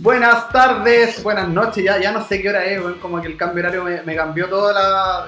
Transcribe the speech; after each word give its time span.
Buenas 0.00 0.48
tardes, 0.50 1.24
buenas 1.24 1.48
noches, 1.48 1.82
ya, 1.82 1.98
ya 1.98 2.12
no 2.12 2.24
sé 2.24 2.40
qué 2.40 2.50
hora 2.50 2.64
es, 2.64 2.80
como 3.02 3.20
que 3.20 3.26
el 3.26 3.36
cambio 3.36 3.64
horario 3.64 3.82
me, 4.04 4.14
cambió 4.14 4.48
todo 4.48 4.70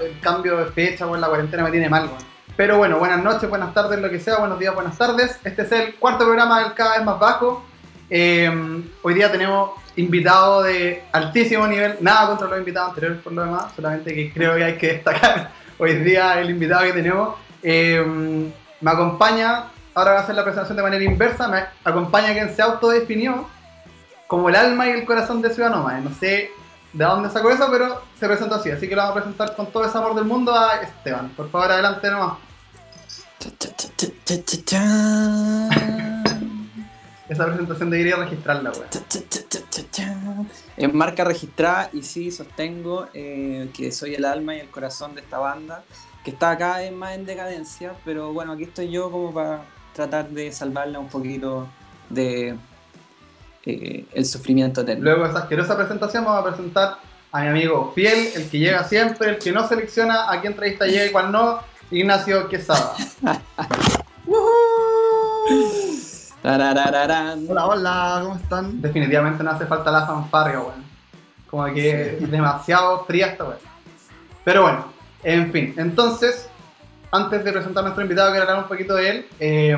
el 0.01 0.21
cambio 0.21 0.59
de 0.59 0.67
fecha, 0.67 1.07
bueno, 1.07 1.23
la 1.23 1.27
cuarentena 1.27 1.65
me 1.65 1.73
tiene 1.73 1.89
mal, 1.89 2.09
Pero 2.57 2.79
bueno, 2.79 3.01
buenas 3.01 3.21
noches, 3.21 3.51
buenas 3.51 3.75
tardes, 3.75 3.99
lo 3.99 4.09
que 4.09 4.21
sea, 4.21 4.39
buenos 4.39 4.61
días, 4.61 4.73
buenas 4.73 4.97
tardes. 4.97 5.41
Este 5.43 5.63
es 5.63 5.73
el 5.73 5.97
cuarto 5.97 6.25
programa 6.25 6.63
del 6.63 6.75
Cada 6.75 6.99
vez 6.99 7.05
más 7.05 7.19
bajo. 7.19 7.65
Em, 8.09 8.89
hoy 9.03 9.15
día 9.15 9.33
tenemos 9.33 9.71
invitados 9.97 10.65
de 10.67 11.03
altísimo 11.11 11.67
nivel, 11.67 11.97
nada 12.01 12.29
contra 12.29 12.47
los 12.47 12.59
invitados 12.61 12.91
anteriores 12.91 13.21
por 13.23 13.33
lo 13.33 13.43
demás, 13.43 13.73
solamente 13.75 14.15
que 14.15 14.33
creo 14.33 14.55
que 14.55 14.63
hay 14.63 14.79
que 14.79 14.93
destacar 14.93 15.51
hoy 15.79 15.97
día 15.97 16.41
el 16.41 16.49
invitado 16.49 16.85
que 16.85 16.93
tenemos. 16.93 17.35
Em, 17.61 18.53
me 18.81 18.91
acompaña, 18.93 19.65
ahora 19.95 20.13
voy 20.13 20.21
a 20.21 20.23
hacer 20.23 20.37
la 20.37 20.45
presentación 20.45 20.77
de 20.77 20.83
manera 20.85 21.03
inversa, 21.03 21.49
me 21.49 21.65
acompaña 21.83 22.33
quien 22.35 22.55
se 22.55 22.63
autodefinió 22.63 23.49
como 24.31 24.49
el 24.49 24.55
alma 24.55 24.87
y 24.87 24.93
el 24.93 25.05
corazón 25.05 25.43
de 25.43 25.53
Ciudad 25.53 25.71
Nómade. 25.71 26.03
No 26.03 26.15
sé 26.15 26.53
de 26.93 27.05
dónde 27.05 27.29
sacó 27.31 27.51
eso, 27.51 27.67
pero 27.69 28.01
se 28.17 28.29
presentó 28.29 28.55
así. 28.55 28.71
Así 28.71 28.89
que 28.89 28.95
lo 28.95 29.03
vamos 29.03 29.17
a 29.17 29.23
presentar 29.23 29.57
con 29.57 29.67
todo 29.73 29.85
ese 29.85 29.99
amor 29.99 30.15
del 30.15 30.25
mundo 30.25 30.55
a 30.55 30.83
Esteban. 30.83 31.31
Por 31.31 31.51
favor, 31.51 31.73
adelante 31.73 32.09
nomás. 32.09 32.35
Esa 37.29 37.47
presentación 37.47 37.91
debería 37.91 38.15
registrarla, 38.17 38.71
weón. 38.71 38.87
En 40.77 40.97
marca 40.97 41.25
registrada 41.25 41.91
y 41.93 42.05
sí, 42.05 42.31
sostengo 42.31 43.09
eh, 43.13 43.69
que 43.77 43.91
soy 43.91 44.15
el 44.15 44.25
alma 44.25 44.55
y 44.55 44.61
el 44.61 44.71
corazón 44.71 45.17
de 45.17 45.23
esta 45.23 45.39
banda, 45.39 45.83
que 46.25 46.31
está 46.31 46.57
cada 46.57 46.79
vez 46.79 46.93
más 46.93 47.17
en 47.17 47.27
decadencia, 47.27 47.95
pero 48.05 48.33
bueno, 48.33 48.53
aquí 48.53 48.63
estoy 48.63 48.93
yo 48.93 49.11
como 49.11 49.35
para 49.35 49.65
tratar 49.93 50.29
de 50.29 50.53
salvarla 50.53 51.01
un 51.01 51.09
poquito 51.09 51.67
de 52.11 52.57
eh, 53.67 54.07
el 54.15 54.25
sufrimiento 54.25 54.81
eterno. 54.81 55.05
Luego 55.05 55.25
de 55.25 55.31
esa 55.31 55.41
asquerosa 55.41 55.77
presentación 55.77 56.25
vamos 56.25 56.41
a 56.41 56.45
presentar 56.49 56.99
a 57.33 57.41
mi 57.43 57.49
amigo 57.49 57.93
fiel, 57.95 58.29
el 58.35 58.49
que 58.49 58.59
llega 58.59 58.85
siempre, 58.85 59.31
el 59.31 59.39
que 59.39 59.53
no 59.53 59.69
selecciona 59.69 60.33
a 60.33 60.41
quién 60.41 60.53
entrevista 60.53 60.87
llega 60.87 61.07
y 61.07 61.11
cuál 61.11 61.31
no, 61.31 61.61
Ignacio 61.91 62.49
Quesada. 62.49 62.95
hola, 66.43 67.67
hola, 67.67 68.21
¿cómo 68.23 68.37
están? 68.37 68.81
Definitivamente 68.81 69.45
no 69.45 69.51
hace 69.51 69.67
falta 69.67 69.91
la 69.91 70.07
fanfarria, 70.07 70.61
weón. 70.61 70.89
Como 71.49 71.67
que 71.67 72.19
es 72.19 72.31
demasiado 72.31 73.05
fría 73.05 73.27
esta 73.27 73.45
weón. 73.45 73.59
Pero 74.43 74.63
bueno, 74.63 74.87
en 75.23 75.53
fin, 75.53 75.75
entonces, 75.77 76.49
antes 77.13 77.45
de 77.45 77.53
presentar 77.53 77.83
a 77.83 77.89
nuestro 77.89 78.03
invitado, 78.03 78.31
quiero 78.31 78.47
hablar 78.47 78.63
un 78.63 78.69
poquito 78.69 78.95
de 78.95 79.11
él. 79.11 79.27
Eh, 79.39 79.77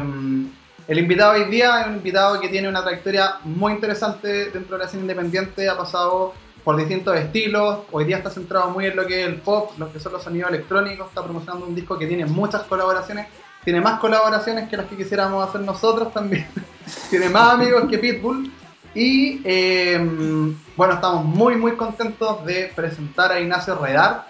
el 0.89 0.99
invitado 0.99 1.33
hoy 1.33 1.45
día 1.45 1.83
es 1.83 1.87
un 1.87 1.95
invitado 1.95 2.41
que 2.41 2.49
tiene 2.49 2.69
una 2.69 2.83
trayectoria 2.83 3.37
muy 3.45 3.73
interesante 3.73 4.51
dentro 4.51 4.77
de 4.77 4.79
la 4.79 4.85
escena 4.87 5.03
independiente, 5.03 5.69
ha 5.69 5.77
pasado 5.77 6.35
por 6.65 6.77
distintos 6.77 7.17
estilos, 7.17 7.81
hoy 7.91 8.05
día 8.05 8.19
está 8.19 8.31
centrado 8.31 8.71
muy 8.71 8.87
en 8.87 8.97
lo 8.97 9.07
que 9.07 9.23
es 9.23 9.29
el 9.29 9.37
pop, 9.37 9.73
lo 9.79 9.93
que 9.93 10.01
son 10.01 10.13
los 10.13 10.23
sonidos 10.23 10.51
electrónicos, 10.51 11.09
está 11.09 11.23
promocionando 11.23 11.67
un 11.67 11.75
disco 11.75 11.99
que 11.99 12.07
tiene 12.07 12.27
muchas 12.27 12.63
colaboraciones, 12.63 13.27
tiene 13.65 13.81
más 13.81 14.01
colaboraciones 14.01 14.69
que 14.69 14.77
las 14.77 14.87
que 14.87 14.97
quisiéramos 14.97 15.49
hacer 15.49 15.61
nosotros 15.61 16.13
también, 16.13 16.47
tiene 17.11 17.29
más 17.29 17.55
amigos 17.55 17.85
que 17.89 17.99
Pitbull 17.99 18.53
y 18.95 19.41
em, 19.45 20.57
bueno, 20.77 20.95
estamos 20.95 21.25
muy 21.25 21.57
muy 21.57 21.73
contentos 21.73 22.45
de 22.45 22.73
presentar 22.75 23.33
a 23.33 23.41
Ignacio 23.41 23.77
Redar, 23.77 24.27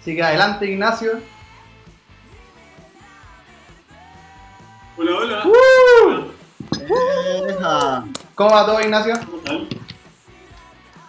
así 0.00 0.14
que 0.14 0.22
adelante 0.22 0.66
Ignacio. 0.66 1.37
Hola, 4.98 5.44
hola. 7.60 8.04
¿Cómo 8.34 8.50
va 8.50 8.66
todo, 8.66 8.80
Ignacio? 8.80 9.14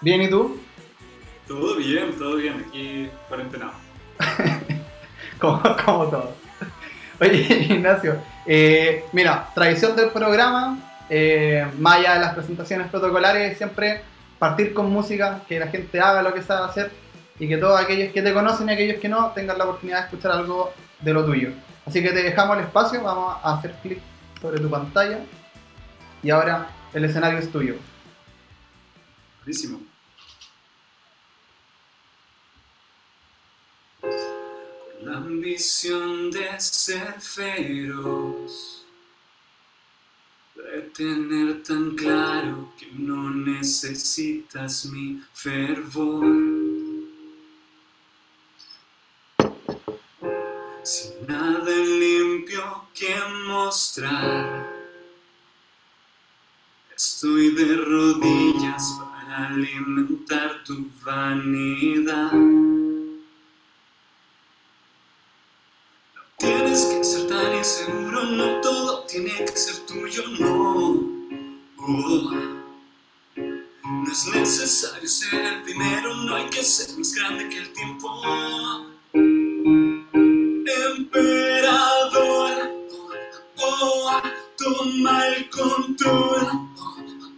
¿Bien 0.02 0.22
y 0.22 0.30
tú? 0.30 0.60
Todo 1.48 1.76
bien, 1.76 2.16
todo 2.16 2.36
bien. 2.36 2.64
Aquí 2.68 3.10
cuarentenado. 3.28 3.72
como, 5.40 5.60
como 5.84 6.06
todo. 6.06 6.36
Oye, 7.20 7.66
Ignacio, 7.68 8.18
eh, 8.46 9.06
mira, 9.12 9.50
tradición 9.56 9.96
del 9.96 10.10
programa, 10.10 10.78
eh, 11.10 11.66
más 11.80 11.98
allá 11.98 12.14
de 12.14 12.20
las 12.20 12.36
presentaciones 12.36 12.90
protocolares, 12.90 13.58
siempre 13.58 14.04
partir 14.38 14.72
con 14.76 14.92
música, 14.92 15.42
que 15.48 15.60
la 15.60 15.68
gente 15.68 16.00
haga 16.00 16.22
lo 16.22 16.32
que 16.32 16.44
sabe 16.44 16.70
hacer 16.70 16.92
y 17.40 17.48
que 17.48 17.58
todos 17.58 17.82
aquellos 17.82 18.14
que 18.14 18.22
te 18.22 18.36
conocen 18.36 18.70
y 18.70 18.74
aquellos 18.74 19.02
que 19.02 19.10
no 19.10 19.32
tengan 19.32 19.58
la 19.58 19.64
oportunidad 19.64 20.02
de 20.02 20.06
escuchar 20.06 20.34
algo 20.34 20.72
de 21.02 21.12
lo 21.12 21.26
tuyo. 21.26 21.50
Así 21.86 22.02
que 22.02 22.10
te 22.10 22.24
dejamos 22.24 22.58
el 22.58 22.66
espacio, 22.66 23.02
vamos 23.02 23.38
a 23.44 23.56
hacer 23.56 23.76
clic 23.82 24.00
sobre 24.42 24.60
tu 24.60 24.70
pantalla 24.70 25.20
y 26.22 26.30
ahora 26.30 26.70
el 26.94 27.06
escenario 27.06 27.40
es 27.40 27.52
tuyo. 27.52 27.76
Buenísimo. 29.40 29.82
La 35.02 35.18
ambición 35.18 36.30
de 36.30 36.60
ser 36.60 37.20
feroz, 37.20 38.86
de 40.56 40.82
tener 40.82 41.64
tan 41.64 41.96
claro 41.96 42.74
que 42.78 42.88
no 42.94 43.30
necesitas 43.30 44.86
mi 44.86 45.24
fervor 45.34 46.49
limpio 52.70 52.88
que 52.94 53.16
mostrar. 53.48 54.68
Estoy 56.96 57.52
de 57.52 57.76
rodillas 57.78 58.98
para 59.00 59.48
alimentar 59.48 60.64
tu 60.66 60.86
vanidad. 61.04 62.32
No 62.34 63.02
tienes 66.38 66.86
que 66.86 67.04
ser 67.04 67.28
tan 67.28 67.56
inseguro, 67.56 68.24
no 68.24 68.62
todo 68.62 69.04
tiene 69.06 69.46
que 69.46 69.58
ser 69.58 69.86
tuyo, 69.86 70.24
no. 70.40 71.20
Oh. 71.78 72.32
No 73.84 74.12
es 74.12 74.28
necesario 74.28 75.08
ser 75.08 75.42
el 75.46 75.62
primero, 75.64 76.16
no 76.16 76.36
hay 76.36 76.50
que 76.50 76.64
ser 76.64 76.98
más 76.98 77.14
grande 77.14 77.48
que 77.50 77.58
el 77.60 77.74
tiempo 77.74 78.22
emperador. 80.98 81.49
Oh, 84.72 85.24
el 85.36 85.50
control. 85.50 86.48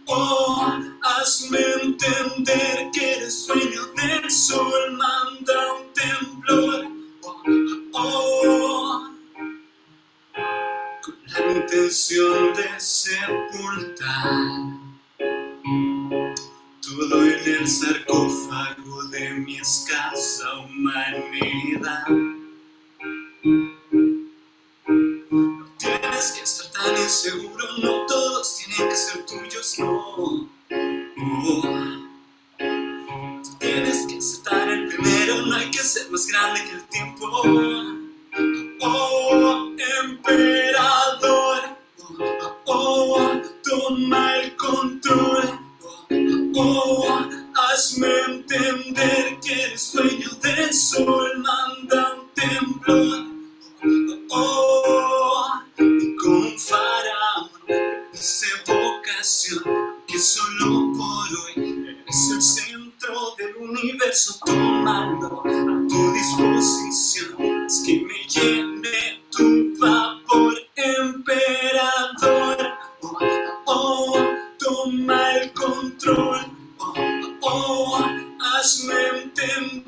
Oh, 0.06 0.78
hazme 1.02 1.58
entender 1.82 2.90
que 2.92 3.14
eres 3.14 3.46
sueño 3.46 3.86
del 3.96 4.30
sol, 4.30 4.98
manda 4.98 5.72
un 5.74 5.92
temblor. 5.94 6.86
Oh, 7.92 9.08
con 11.02 11.14
la 11.26 11.52
intención 11.56 12.52
de 12.54 12.68
sepultar 12.78 14.52
todo 16.82 17.24
en 17.24 17.60
el 17.60 17.66
sarcófago 17.68 19.04
de 19.04 19.30
mi 19.30 19.56
escasa 19.56 20.58
humanidad. 20.58 22.31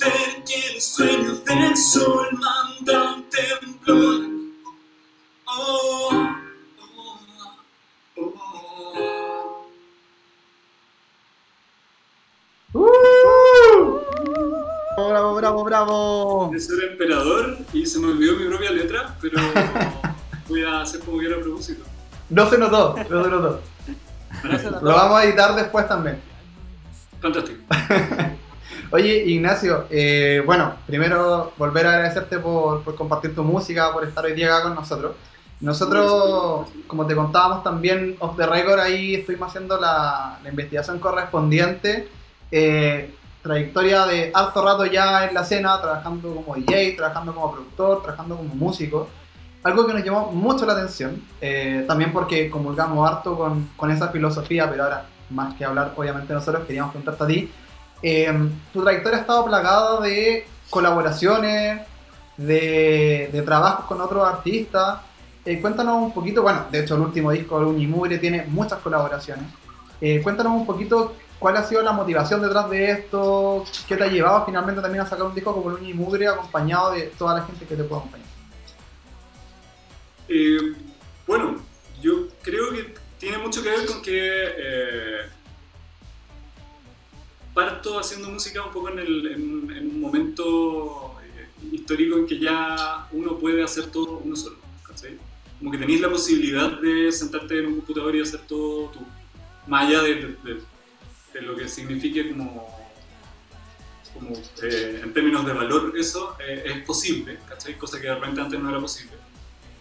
Entender 0.07 0.45
que 0.45 1.55
del 1.55 1.77
sol, 1.77 2.29
manda 2.33 3.15
un 3.15 3.25
temblor. 3.31 4.31
Oh, 5.47 6.11
oh, 6.79 7.21
oh. 8.17 9.69
¡Uh! 12.73 14.01
Bravo, 14.97 15.35
bravo, 15.35 15.65
bravo. 15.65 16.51
de 16.53 16.61
ser 16.61 16.85
emperador 16.91 17.59
y 17.73 17.87
se 17.87 17.99
me 17.99 18.09
olvidó 18.09 18.37
mi 18.37 18.47
propia 18.47 18.71
letra, 18.71 19.17
pero 19.21 19.39
voy 20.49 20.65
a 20.65 20.81
hacer 20.81 21.01
como 21.01 21.19
quiera 21.19 21.37
a 21.37 21.41
propósito. 21.41 21.85
No 22.31 22.49
se 22.49 22.59
notó, 22.59 22.97
no 22.97 23.25
se 23.25 23.31
notó. 23.31 23.61
Lo 24.83 24.93
vamos 24.95 25.19
a 25.19 25.25
editar 25.25 25.55
después 25.55 25.87
también. 25.89 26.21
Fantástico. 27.21 27.63
Oye, 28.95 29.25
Ignacio, 29.27 29.87
eh, 29.91 30.41
bueno, 30.47 30.75
primero 30.87 31.53
volver 31.57 31.85
a 31.85 31.95
agradecerte 31.95 32.39
por, 32.39 32.85
por 32.85 32.95
compartir 32.95 33.35
tu 33.35 33.43
música, 33.43 33.93
por 33.93 34.05
estar 34.05 34.25
hoy 34.25 34.35
día 34.35 34.55
acá 34.55 34.63
con 34.63 34.77
nosotros. 34.77 35.17
Nosotros, 35.61 36.69
como 36.87 37.05
te 37.05 37.17
contábamos 37.17 37.65
también 37.65 38.15
off 38.21 38.37
the 38.37 38.47
record, 38.47 38.79
ahí 38.79 39.17
estuvimos 39.17 39.49
haciendo 39.49 39.81
la, 39.81 40.39
la 40.45 40.49
investigación 40.49 41.01
correspondiente. 41.01 42.07
Eh, 42.53 43.13
trayectoria 43.43 44.07
de 44.07 44.31
harto 44.33 44.65
rato 44.65 44.87
ya 44.87 45.27
en 45.27 45.35
la 45.35 45.41
escena, 45.41 45.81
trabajando 45.81 46.33
como 46.33 46.55
DJ, 46.55 46.93
trabajando 46.93 47.35
como 47.35 47.51
productor, 47.51 48.01
trabajando 48.01 48.37
como 48.37 48.55
músico. 48.55 49.09
Algo 49.65 49.89
que 49.89 49.95
nos 49.95 50.05
llamó 50.05 50.31
mucho 50.31 50.67
la 50.67 50.75
atención, 50.75 51.21
eh, 51.41 51.85
también 51.89 52.13
porque 52.13 52.49
comulgamos 52.49 53.11
harto 53.11 53.37
con, 53.37 53.71
con 53.77 53.91
esa 53.91 54.11
filosofía, 54.11 54.71
pero 54.71 54.85
ahora, 54.85 55.07
más 55.31 55.57
que 55.57 55.65
hablar, 55.65 55.95
obviamente 55.97 56.33
nosotros 56.33 56.65
queríamos 56.65 56.93
preguntarte 56.93 57.25
a 57.25 57.27
ti. 57.27 57.51
Eh, 58.03 58.33
tu 58.73 58.83
trayectoria 58.83 59.19
ha 59.19 59.21
estado 59.23 59.45
plagada 59.45 60.01
de 60.01 60.47
colaboraciones, 60.71 61.83
de, 62.37 63.43
trabajos 63.45 63.87
con 63.87 64.01
otros 64.01 64.27
artistas. 64.27 65.01
Eh, 65.45 65.61
cuéntanos 65.61 66.03
un 66.03 66.13
poquito, 66.13 66.43
bueno, 66.43 66.67
de 66.71 66.81
hecho 66.81 66.95
el 66.95 67.03
último 67.03 67.31
disco 67.31 67.61
de 67.61 67.67
Unimugre 67.67 68.19
tiene 68.19 68.45
muchas 68.49 68.81
colaboraciones. 68.81 69.45
Eh, 70.01 70.21
cuéntanos 70.23 70.53
un 70.53 70.67
poquito 70.67 71.15
cuál 71.39 71.57
ha 71.57 71.65
sido 71.65 71.83
la 71.83 71.93
motivación 71.93 72.43
detrás 72.43 72.71
de 72.71 72.91
esto, 72.91 73.65
qué 73.87 73.97
te 73.97 74.05
ha 74.05 74.09
llevado 74.09 74.47
finalmente 74.47 74.81
también 74.81 75.05
a 75.05 75.09
sacar 75.09 75.27
un 75.27 75.35
disco 75.35 75.55
como 75.55 75.71
el 75.71 75.83
Unimugre 75.83 76.27
acompañado 76.27 76.93
de 76.93 77.03
toda 77.19 77.35
la 77.35 77.45
gente 77.45 77.67
que 77.67 77.77
te 77.77 77.85
puede 77.85 78.01
acompañar. 78.01 78.27
Eh, 80.29 80.75
bueno, 81.27 81.57
yo 82.01 82.29
creo 82.43 82.71
que 82.73 82.95
tiene 83.19 83.39
mucho 83.39 83.63
que 83.63 83.69
ver 83.69 83.87
con 83.87 84.03
que 84.03 85.29
parto 87.55 87.99
haciendo 87.99 88.29
música 88.29 88.63
un 88.65 88.73
poco 88.73 88.89
en, 88.91 88.99
el- 88.99 89.27
en- 89.29 89.71
en 89.77 89.91
un 89.91 90.01
momento 90.01 91.15
eh, 91.23 91.49
histórico 91.73 92.17
en 92.19 92.27
que 92.27 92.39
ya 92.39 93.09
uno 93.13 93.39
puede 93.39 93.63
hacer 93.63 93.87
todo 93.87 94.19
uno 94.25 94.35
solo. 94.37 94.57
¿cachai? 94.87 95.17
Como 95.59 95.71
que 95.71 95.79
tenéis 95.79 96.01
la 96.01 96.11
posibilidad 96.11 96.81
de 96.81 97.11
sentarte 97.13 97.59
en 97.61 97.67
un 97.67 97.75
computador 97.77 98.15
y 98.17 98.21
hacer 98.21 98.41
todo 98.41 98.89
tú, 98.91 99.01
más 99.67 99.89
allá 99.89 100.03
de, 100.03 100.15
de- 100.45 100.61
de 101.33 101.41
lo 101.43 101.57
que 101.57 101.69
signifique 101.69 102.29
como, 102.31 102.69
como 104.13 104.31
eh, 104.63 105.01
en 105.03 105.13
términos 105.13 105.45
de 105.47 105.53
valor 105.53 105.93
eso, 105.99 106.37
eh, 106.47 106.63
es 106.67 106.85
posible, 106.85 107.39
¿cachai? 107.49 107.77
cosa 107.77 108.01
que 108.01 108.07
de 108.09 108.15
repente 108.15 108.41
antes 108.41 108.61
no 108.61 108.69
era 108.71 108.79
posible. 108.81 109.13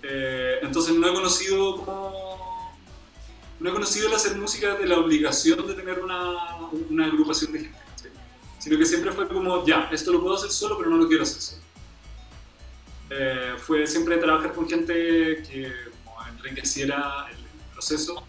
Eh, 0.02 0.60
entonces 0.64 0.96
no 0.96 1.08
he 1.08 1.14
conocido 1.14 1.78
como 1.84 2.33
no 3.64 3.70
he 3.70 3.74
conocido 3.74 4.10
el 4.10 4.14
hacer 4.14 4.36
música 4.36 4.76
de 4.76 4.86
la 4.86 5.00
obligación 5.00 5.66
de 5.66 5.74
tener 5.74 6.00
una, 6.00 6.58
una 6.90 7.06
agrupación 7.06 7.54
de 7.54 7.60
gente, 7.60 7.80
¿cachai? 7.96 8.12
sino 8.60 8.78
que 8.78 8.86
siempre 8.86 9.14
fue 9.14 9.26
como, 9.26 9.66
ya, 9.66 9.90
esto 9.90 10.12
lo 10.12 10.22
puedo 10.22 10.36
hacer 10.36 10.52
solo, 10.52 10.78
pero 10.78 10.90
no 10.90 10.98
lo 10.98 11.08
quiero 11.08 11.24
hacer 11.24 11.42
solo. 11.42 11.64
Eh, 13.10 13.54
fue 13.58 13.88
siempre 13.88 14.18
trabajar 14.18 14.52
con 14.52 14.68
gente 14.68 14.94
que 14.94 15.72
como, 16.04 16.18
enriqueciera 16.28 17.28
el 17.32 17.38
proceso. 17.72 18.26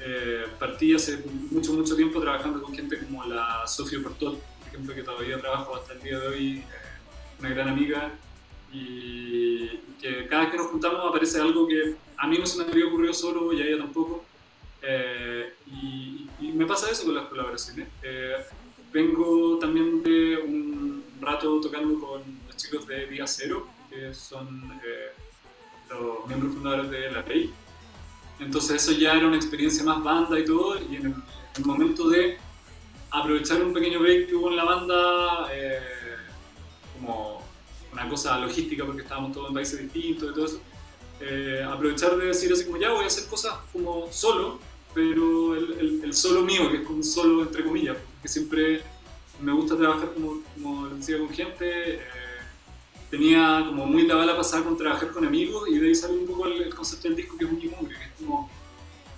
Eh, 0.00 0.46
partí 0.58 0.96
hace 0.96 1.22
mucho, 1.52 1.74
mucho 1.74 1.94
tiempo 1.94 2.20
trabajando 2.20 2.60
con 2.60 2.74
gente 2.74 2.98
como 3.04 3.24
la 3.24 3.64
Sofía 3.68 4.00
Portol, 4.02 4.36
por 4.58 4.68
ejemplo, 4.68 4.94
que 4.96 5.04
todavía 5.04 5.38
trabajo 5.38 5.76
hasta 5.76 5.92
el 5.92 6.02
día 6.02 6.18
de 6.18 6.26
hoy, 6.26 6.58
eh, 6.58 6.64
una 7.38 7.50
gran 7.50 7.68
amiga, 7.68 8.10
y 8.72 9.68
que 10.00 10.26
cada 10.28 10.42
vez 10.42 10.50
que 10.50 10.56
nos 10.56 10.66
juntamos 10.66 11.08
aparece 11.08 11.40
algo 11.40 11.68
que 11.68 11.94
a 12.16 12.26
mí 12.26 12.36
no 12.36 12.46
se 12.46 12.58
me 12.58 12.64
había 12.64 12.86
ocurrido 12.86 13.14
solo 13.14 13.52
y 13.52 13.62
a 13.62 13.66
ella 13.66 13.78
tampoco. 13.78 14.24
Eh, 14.82 15.54
y, 15.66 16.28
y 16.40 16.52
me 16.52 16.66
pasa 16.66 16.90
eso 16.90 17.04
con 17.04 17.14
las 17.14 17.28
colaboraciones. 17.28 17.88
Eh, 18.02 18.36
vengo 18.92 19.58
también 19.58 20.02
de 20.02 20.36
un 20.38 21.04
rato 21.20 21.60
tocando 21.60 21.98
con 22.00 22.22
los 22.46 22.56
chicos 22.56 22.86
de 22.86 23.06
Día 23.06 23.26
Cero, 23.26 23.68
que 23.88 24.12
son 24.12 24.80
eh, 24.84 25.12
los 25.88 26.26
miembros 26.26 26.54
fundadores 26.54 26.90
de 26.90 27.10
La 27.10 27.22
Ley. 27.22 27.52
Entonces 28.40 28.82
eso 28.82 28.92
ya 28.92 29.14
era 29.14 29.26
una 29.26 29.36
experiencia 29.36 29.84
más 29.84 30.02
banda 30.02 30.38
y 30.38 30.44
todo, 30.44 30.76
y 30.78 30.96
en 30.96 31.06
el, 31.06 31.12
en 31.12 31.14
el 31.56 31.64
momento 31.64 32.08
de 32.08 32.38
aprovechar 33.10 33.62
un 33.62 33.72
pequeño 33.72 34.00
break 34.00 34.28
que 34.28 34.34
hubo 34.34 34.50
en 34.50 34.56
la 34.56 34.64
banda, 34.64 35.48
eh, 35.52 35.80
como 36.94 37.42
una 37.92 38.08
cosa 38.08 38.38
logística 38.38 38.84
porque 38.84 39.02
estábamos 39.02 39.32
todos 39.32 39.48
en 39.48 39.54
países 39.54 39.80
distintos 39.80 40.30
y 40.30 40.34
todo 40.34 40.46
eso, 40.46 40.60
eh, 41.20 41.64
aprovechar 41.64 42.16
de 42.16 42.26
decir 42.26 42.52
así 42.52 42.64
como 42.64 42.78
ya 42.78 42.90
voy 42.90 43.04
a 43.04 43.06
hacer 43.06 43.28
cosas 43.28 43.54
como 43.72 44.10
solo, 44.10 44.58
pero 44.94 45.54
el, 45.56 45.72
el- 45.80 46.00
el 46.04 46.14
solo 46.14 46.42
mío, 46.42 46.70
que 46.70 46.78
es 46.78 46.82
como 46.82 46.96
un 46.98 47.04
solo 47.04 47.42
entre 47.42 47.64
comillas, 47.64 47.96
porque 48.14 48.28
siempre 48.28 48.82
me 49.40 49.52
gusta 49.52 49.76
trabajar 49.76 50.12
como, 50.14 50.40
como 50.54 50.88
decía 50.88 51.18
con 51.18 51.28
gente, 51.30 51.94
eh, 51.94 52.00
tenía 53.10 53.64
como 53.66 53.86
muy 53.86 54.06
la 54.06 54.14
bala 54.16 54.36
pasada 54.36 54.64
con 54.64 54.76
trabajar 54.76 55.10
con 55.10 55.24
amigos 55.26 55.68
y 55.68 55.78
de 55.78 55.88
ahí 55.88 55.94
sale 55.94 56.14
un 56.14 56.26
poco 56.26 56.46
el, 56.46 56.62
el 56.62 56.74
concepto 56.74 57.08
del 57.08 57.16
disco 57.16 57.36
que 57.36 57.44
es 57.44 57.50
un 57.50 57.56
mugre, 57.58 57.96
que 57.98 58.04
es 58.04 58.10
como 58.18 58.50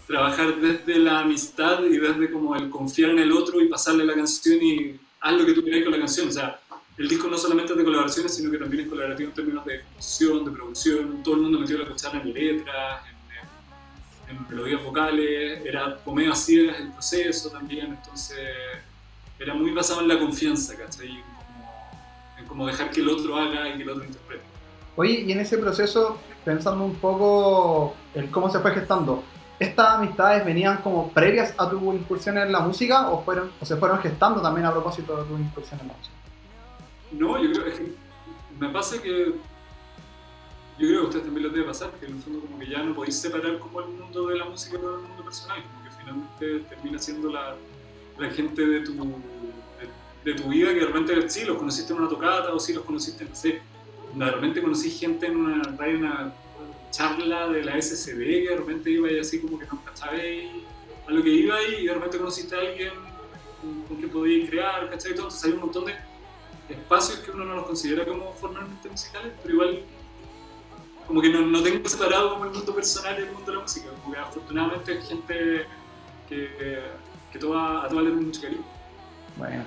trabajar 0.06 0.60
desde 0.60 0.98
la 0.98 1.20
amistad 1.20 1.82
y 1.84 1.96
desde 1.98 2.30
como 2.30 2.54
el 2.56 2.68
confiar 2.70 3.10
en 3.10 3.20
el 3.20 3.32
otro 3.32 3.60
y 3.60 3.68
pasarle 3.68 4.04
la 4.04 4.14
canción 4.14 4.62
y 4.62 4.98
haz 5.20 5.32
lo 5.34 5.46
que 5.46 5.52
tú 5.52 5.62
quieras 5.62 5.82
con 5.84 5.92
la 5.92 5.98
canción, 5.98 6.28
o 6.28 6.32
sea, 6.32 6.60
el 6.98 7.08
disco 7.08 7.26
no 7.28 7.36
solamente 7.38 7.72
es 7.72 7.78
de 7.78 7.84
colaboraciones, 7.84 8.34
sino 8.34 8.50
que 8.50 8.58
también 8.58 8.84
es 8.84 8.88
colaborativo 8.88 9.30
en 9.30 9.34
términos 9.34 9.64
de 9.64 9.80
composición, 9.82 10.44
de 10.44 10.50
producción, 10.52 11.22
todo 11.24 11.34
el 11.36 11.40
mundo 11.40 11.58
metió 11.60 11.78
la 11.78 11.86
cuchara 11.88 12.20
en 12.20 12.32
letras, 12.32 13.02
en, 14.28 14.48
melodías 14.48 14.82
vocales, 14.82 15.64
era 15.64 15.96
como 16.04 16.16
medio 16.16 16.32
a 16.32 16.36
ciegas 16.36 16.78
el 16.80 16.90
proceso 16.92 17.50
también, 17.50 17.86
entonces 17.86 18.38
era 19.38 19.54
muy 19.54 19.70
basado 19.72 20.00
en 20.00 20.08
la 20.08 20.18
confianza, 20.18 20.76
¿cachai? 20.76 21.08
En 21.08 21.22
como, 21.22 21.90
en 22.38 22.46
como 22.46 22.66
dejar 22.66 22.90
que 22.90 23.00
el 23.00 23.08
otro 23.08 23.36
haga 23.36 23.68
y 23.68 23.76
que 23.76 23.82
el 23.82 23.90
otro 23.90 24.04
interprete. 24.04 24.42
Oye, 24.96 25.20
y 25.26 25.32
en 25.32 25.40
ese 25.40 25.58
proceso, 25.58 26.18
pensando 26.44 26.84
un 26.84 26.94
poco 26.94 27.94
en 28.14 28.28
cómo 28.28 28.48
se 28.50 28.60
fue 28.60 28.72
gestando, 28.72 29.24
¿estas 29.58 29.94
amistades 29.94 30.44
venían 30.44 30.78
como 30.78 31.10
previas 31.10 31.54
a 31.58 31.68
tu 31.68 31.92
incursión 31.92 32.38
en 32.38 32.52
la 32.52 32.60
música 32.60 33.10
o, 33.10 33.22
fueron, 33.24 33.50
o 33.60 33.64
se 33.64 33.76
fueron 33.76 33.98
gestando 33.98 34.40
también 34.40 34.66
a 34.66 34.72
propósito 34.72 35.16
de 35.16 35.28
tu 35.28 35.36
incursión 35.36 35.80
en 35.80 35.88
la 35.88 35.94
música? 35.94 36.14
No, 37.12 37.42
yo 37.42 37.52
creo 37.52 37.64
que 37.76 37.94
me 38.58 38.68
pasa 38.68 39.02
que 39.02 39.34
yo 40.78 40.88
creo 40.88 41.00
que 41.00 41.04
a 41.04 41.08
ustedes 41.08 41.24
también 41.24 41.46
les 41.46 41.52
debe 41.52 41.66
pasar, 41.66 41.90
que 41.92 42.06
en 42.06 42.16
el 42.16 42.22
fondo 42.22 42.40
como 42.40 42.58
que 42.58 42.66
ya 42.66 42.82
no 42.82 42.94
podéis 42.94 43.16
separar 43.16 43.58
como 43.58 43.80
el 43.80 43.88
mundo 43.88 44.26
de 44.26 44.38
la 44.38 44.44
música 44.44 44.76
del 44.76 44.86
mundo 44.86 45.24
personal, 45.24 45.62
como 45.62 45.84
que 45.84 45.90
finalmente 45.90 46.68
termina 46.68 46.98
siendo 46.98 47.30
la, 47.30 47.56
la 48.18 48.30
gente 48.30 48.66
de 48.66 48.80
tu, 48.80 48.92
de, 48.94 50.32
de 50.32 50.40
tu 50.40 50.48
vida 50.48 50.74
que 50.74 50.80
de 50.80 50.86
repente 50.86 51.30
sí 51.30 51.44
los 51.44 51.58
conociste 51.58 51.92
en 51.92 52.00
una 52.00 52.08
tocata 52.08 52.52
o 52.52 52.58
sí 52.58 52.72
los 52.72 52.84
conociste, 52.84 53.24
no 53.24 53.34
sé, 53.34 53.62
de 54.14 54.30
repente 54.30 54.60
conocí 54.60 54.90
gente 54.90 55.26
en 55.26 55.36
una, 55.36 55.62
en 55.86 55.96
una 55.96 56.34
charla 56.90 57.48
de 57.48 57.64
la 57.64 57.80
SCD 57.80 58.44
que 58.44 58.48
de 58.50 58.56
repente 58.56 58.90
iba 58.90 59.10
y 59.10 59.18
así 59.18 59.40
como 59.40 59.58
que 59.58 59.66
no 59.66 59.84
cachabais 59.84 60.50
a 61.06 61.10
lo 61.10 61.22
que 61.22 61.30
iba 61.30 61.56
y 61.62 61.86
de 61.86 61.94
repente 61.94 62.18
conociste 62.18 62.54
a 62.54 62.60
alguien 62.60 62.92
con 63.88 63.96
quien 63.96 64.10
podías 64.10 64.48
crear, 64.48 64.90
¿cachai? 64.90 65.12
Entonces 65.12 65.44
hay 65.44 65.52
un 65.52 65.60
montón 65.60 65.86
de 65.86 65.94
espacios 66.68 67.18
que 67.20 67.30
uno 67.30 67.44
no 67.44 67.56
los 67.56 67.66
considera 67.66 68.04
como 68.04 68.32
formalmente 68.34 68.88
musicales, 68.88 69.32
pero 69.42 69.54
igual 69.54 69.80
como 71.06 71.20
que 71.20 71.28
no, 71.28 71.40
no 71.42 71.62
tengo 71.62 71.88
separado 71.88 72.30
como 72.32 72.44
el 72.46 72.50
mundo 72.52 72.74
personal 72.74 73.14
y 73.18 73.22
el 73.22 73.32
mundo 73.32 73.50
de 73.50 73.56
la 73.56 73.62
música, 73.62 73.86
como 74.02 74.14
que 74.14 74.20
afortunadamente 74.20 74.92
hay 74.92 75.02
gente 75.02 75.66
que, 76.28 76.80
que 77.32 77.38
toda, 77.38 77.84
a 77.84 77.88
todas 77.88 78.04
les 78.04 78.14
doy 78.14 78.24
mucho 78.24 78.40
cariño. 78.40 78.62
Bueno. 79.36 79.64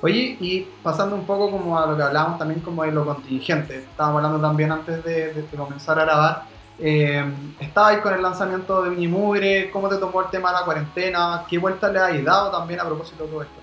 Oye, 0.00 0.36
y 0.40 0.66
pasando 0.82 1.14
un 1.14 1.24
poco 1.24 1.50
como 1.50 1.78
a 1.78 1.86
lo 1.86 1.96
que 1.96 2.02
hablábamos 2.02 2.38
también 2.38 2.60
como 2.60 2.82
de 2.82 2.90
lo 2.90 3.04
contingente, 3.04 3.76
estábamos 3.78 4.16
hablando 4.18 4.40
también 4.40 4.72
antes 4.72 5.04
de, 5.04 5.32
de- 5.32 5.44
comenzar 5.56 5.96
a 6.00 6.04
grabar, 6.04 6.46
eh, 6.80 7.24
estaba 7.60 7.88
ahí 7.88 8.00
con 8.00 8.12
el 8.12 8.20
lanzamiento 8.20 8.82
de 8.82 8.90
Unimugre, 8.90 9.70
¿cómo 9.70 9.88
te 9.88 9.98
tomó 9.98 10.22
el 10.22 10.30
tema 10.30 10.50
de 10.50 10.58
la 10.58 10.64
cuarentena? 10.64 11.44
¿Qué 11.48 11.56
vuelta 11.58 11.88
le 11.92 12.00
has 12.00 12.24
dado 12.24 12.50
también 12.50 12.80
a 12.80 12.84
propósito 12.84 13.22
de 13.24 13.30
todo 13.30 13.42
esto? 13.42 13.54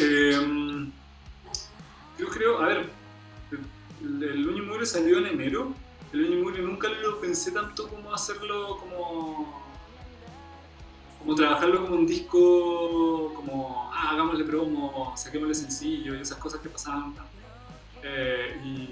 Eh, 0.00 0.88
yo 2.18 2.28
creo, 2.28 2.58
a 2.62 2.66
ver, 2.66 2.90
el, 4.22 4.30
el 4.30 4.48
Uñi 4.48 4.60
Mugre 4.62 4.86
salió 4.86 5.18
en 5.18 5.26
enero. 5.26 5.72
El 6.12 6.24
Uñi 6.24 6.36
Mugre 6.36 6.62
nunca 6.62 6.88
lo 6.88 7.20
pensé 7.20 7.52
tanto 7.52 7.88
como 7.88 8.12
hacerlo 8.12 8.78
como. 8.78 9.62
como 11.20 11.34
trabajarlo 11.34 11.82
como 11.82 11.96
un 11.96 12.06
disco, 12.06 13.32
como, 13.34 13.90
ah, 13.92 14.10
hagámosle 14.10 14.44
promo, 14.44 15.12
saquémosle 15.16 15.54
sencillo 15.54 16.14
y 16.14 16.20
esas 16.20 16.38
cosas 16.38 16.60
que 16.60 16.68
pasaban. 16.68 17.14
Eh, 18.02 18.60
y. 18.64 18.88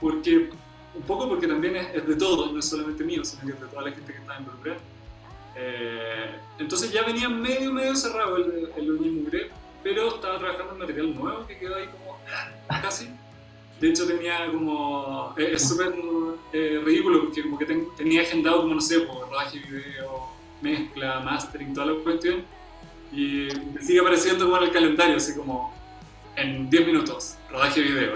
porque. 0.00 0.50
un 0.94 1.02
poco 1.02 1.28
porque 1.28 1.48
también 1.48 1.76
es, 1.76 1.94
es 1.94 2.06
de 2.06 2.16
todo, 2.16 2.52
no 2.52 2.58
es 2.58 2.68
solamente 2.68 3.02
mío, 3.04 3.24
sino 3.24 3.46
que 3.46 3.52
es 3.52 3.60
de 3.60 3.66
toda 3.66 3.82
la 3.82 3.92
gente 3.92 4.12
que 4.12 4.18
está 4.18 4.38
involucrada. 4.38 4.78
Eh, 5.54 6.38
entonces 6.58 6.90
ya 6.90 7.02
venía 7.02 7.28
medio, 7.28 7.72
medio 7.72 7.94
cerrado 7.94 8.36
el, 8.36 8.70
el 8.76 8.90
Uñi 8.92 9.10
Mugre, 9.10 9.50
pero 9.82 10.14
estaba 10.14 10.38
trabajando 10.38 10.72
en 10.72 10.78
material 10.78 11.14
nuevo 11.14 11.46
que 11.46 11.58
quedó 11.58 11.76
ahí 11.76 11.86
como 11.86 12.18
ah, 12.68 12.80
casi. 12.82 13.08
De 13.82 13.88
hecho 13.88 14.06
tenía 14.06 14.46
como, 14.52 15.34
eh, 15.36 15.50
es 15.54 15.68
súper 15.68 15.92
eh, 16.52 16.80
ridículo 16.84 17.22
porque 17.24 17.42
como 17.42 17.58
que 17.58 17.66
ten- 17.66 17.88
tenía 17.96 18.22
agendado 18.22 18.62
como 18.62 18.76
no 18.76 18.80
sé, 18.80 19.00
por 19.00 19.28
rodaje 19.28 19.58
de 19.58 19.66
video, 19.66 20.28
mezcla, 20.60 21.18
mastering, 21.18 21.74
toda 21.74 21.86
la 21.86 21.94
cuestión. 22.04 22.44
Y 23.12 23.48
me 23.74 23.82
sigue 23.82 23.98
apareciendo 23.98 24.44
como 24.44 24.56
en 24.58 24.62
el 24.62 24.70
calendario, 24.70 25.16
así 25.16 25.34
como 25.34 25.74
en 26.36 26.70
10 26.70 26.86
minutos, 26.86 27.34
rodaje 27.50 27.82
de 27.82 27.90
video. 27.90 28.12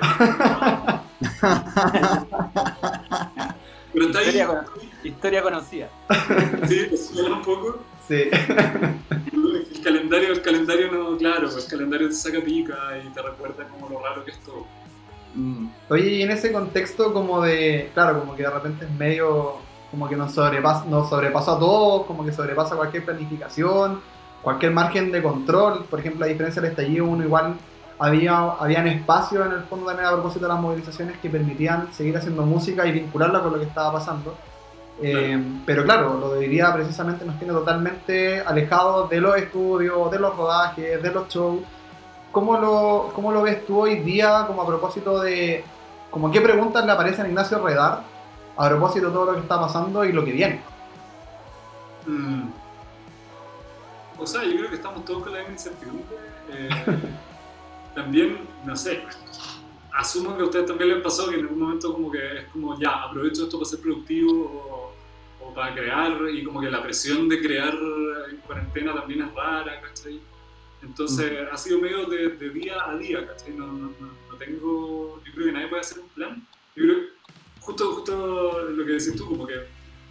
Pero 3.93 4.07
está 4.07 4.19
ahí, 4.21 4.27
Historia, 4.29 4.47
cono- 4.47 4.65
historia 5.03 5.43
conocida. 5.43 5.89
sí, 6.69 6.87
me 6.93 6.97
suena 6.97 7.37
un 7.37 7.43
poco. 7.43 7.81
Sí. 8.07 8.23
El 8.33 9.81
calendario, 9.83 10.33
el 10.33 10.43
calendario 10.43 10.93
no, 10.93 11.17
claro, 11.17 11.49
pues 11.51 11.65
el 11.65 11.71
calendario 11.71 12.09
te 12.09 12.15
saca 12.15 12.41
pica 12.41 12.77
y 13.05 13.09
te 13.13 13.21
recuerda 13.21 13.67
como 13.69 13.89
lo 13.89 14.01
raro 14.01 14.25
que 14.25 14.31
es 14.31 14.39
todo. 14.45 14.65
Mm. 15.37 15.69
Oye, 15.91 16.09
y 16.09 16.23
en 16.23 16.31
ese 16.31 16.51
contexto 16.51 17.13
como 17.13 17.43
de, 17.43 17.91
claro, 17.95 18.21
como 18.21 18.35
que 18.35 18.43
de 18.43 18.51
repente 18.51 18.87
es 18.87 18.91
medio, 18.93 19.57
como 19.91 20.09
que 20.09 20.17
nos 20.17 20.33
sobrepasa, 20.33 20.87
nos 20.87 21.09
sobrepasa 21.11 21.53
a 21.53 21.59
todos, 21.59 22.07
como 22.07 22.25
que 22.25 22.33
sobrepasa 22.33 22.77
cualquier 22.77 23.05
planificación, 23.05 24.01
cualquier 24.43 24.73
margen 24.73 25.13
de 25.13 25.23
control. 25.23 25.85
Por 25.85 26.01
ejemplo, 26.01 26.25
a 26.25 26.29
diferencia 26.29 26.63
del 26.63 26.71
estallido, 26.71 27.05
uno 27.05 27.23
igual 27.23 27.55
había 27.99 28.37
habían 28.37 28.87
espacios 28.89 29.47
en 29.47 29.53
el 29.53 29.63
fondo 29.65 29.87
también 29.87 30.07
a 30.07 30.13
propósito 30.13 30.47
de 30.47 30.53
las 30.53 30.61
movilizaciones 30.61 31.19
que 31.19 31.31
permitían 31.31 31.93
seguir 31.93 32.17
haciendo 32.17 32.43
música 32.43 32.87
y 32.87 32.93
vincularla 32.93 33.41
con 33.41 33.53
lo 33.53 33.59
que 33.59 33.65
estaba 33.65 33.93
pasando. 33.93 34.35
Eh, 35.03 35.39
pero 35.67 35.85
claro, 35.85 36.19
lo 36.19 36.31
de 36.33 36.39
hoy 36.39 36.49
día 36.49 36.73
precisamente 36.73 37.25
nos 37.25 37.39
tiene 37.39 37.53
totalmente 37.53 38.41
alejados 38.41 39.11
de 39.11 39.21
los 39.21 39.37
estudios, 39.37 40.11
de 40.11 40.19
los 40.19 40.37
rodajes, 40.37 41.03
de 41.03 41.13
los 41.13 41.29
shows. 41.29 41.61
¿Cómo 42.37 42.59
lo, 42.59 43.13
¿Cómo 43.15 43.33
lo 43.33 43.41
ves 43.41 43.65
tú 43.65 43.81
hoy 43.81 44.01
día 44.01 44.45
como 44.47 44.61
a 44.61 44.67
propósito 44.67 45.23
de, 45.23 45.65
como 46.11 46.31
qué 46.31 46.43
preguntas 46.43 46.85
le 46.85 46.93
aparecen 46.93 47.25
a 47.25 47.29
Ignacio 47.29 47.65
Redar 47.65 48.05
a 48.59 48.69
propósito 48.69 49.07
de 49.07 49.13
todo 49.15 49.25
lo 49.25 49.33
que 49.33 49.41
está 49.41 49.59
pasando 49.59 50.05
y 50.05 50.13
lo 50.13 50.23
que 50.23 50.33
viene? 50.33 50.61
Mm. 52.07 52.51
O 54.19 54.27
sea, 54.27 54.45
yo 54.45 54.51
creo 54.51 54.69
que 54.69 54.75
estamos 54.75 55.03
todos 55.07 55.23
con 55.23 55.33
la 55.33 55.39
misma 55.39 55.55
incertidumbre. 55.55 56.17
Eh, 56.51 56.69
también, 57.95 58.41
no 58.67 58.77
sé, 58.77 59.03
asumo 59.95 60.37
que 60.37 60.43
a 60.43 60.45
ustedes 60.45 60.67
también 60.67 60.91
les 60.91 61.03
pasó 61.03 61.31
que 61.31 61.37
en 61.37 61.41
algún 61.41 61.59
momento 61.59 61.91
como 61.91 62.11
que 62.11 62.41
es 62.41 62.45
como, 62.49 62.79
ya, 62.79 63.05
aprovecho 63.05 63.45
esto 63.45 63.57
para 63.57 63.71
ser 63.71 63.81
productivo 63.81 64.93
o, 65.41 65.43
o 65.43 65.55
para 65.55 65.73
crear 65.73 66.13
y 66.31 66.45
como 66.45 66.61
que 66.61 66.71
la 66.71 66.83
presión 66.83 67.31
de 67.31 67.41
crear 67.41 67.73
en 68.31 68.37
cuarentena 68.47 68.93
también 68.93 69.23
es 69.23 69.35
rara, 69.35 69.81
¿cachai? 69.81 70.21
Entonces 70.83 71.33
ha 71.51 71.57
sido 71.57 71.81
medio 71.81 72.07
de, 72.07 72.29
de 72.31 72.51
día 72.51 72.77
a 72.87 72.97
día, 72.97 73.27
¿cachai? 73.27 73.53
No, 73.55 73.67
no, 73.67 73.91
no, 74.01 74.13
no 74.31 74.37
tengo, 74.39 75.21
yo 75.25 75.33
creo 75.33 75.47
que 75.47 75.53
nadie 75.53 75.69
puede 75.69 75.81
hacer 75.81 75.99
un 75.99 76.09
plan. 76.11 76.47
Yo 76.77 76.85
creo 76.85 76.97
que 76.97 77.07
justo, 77.61 77.93
justo 77.95 78.63
lo 78.71 78.85
que 78.85 78.93
decís 78.93 79.15
tú, 79.17 79.27
como 79.27 79.47
que 79.47 79.55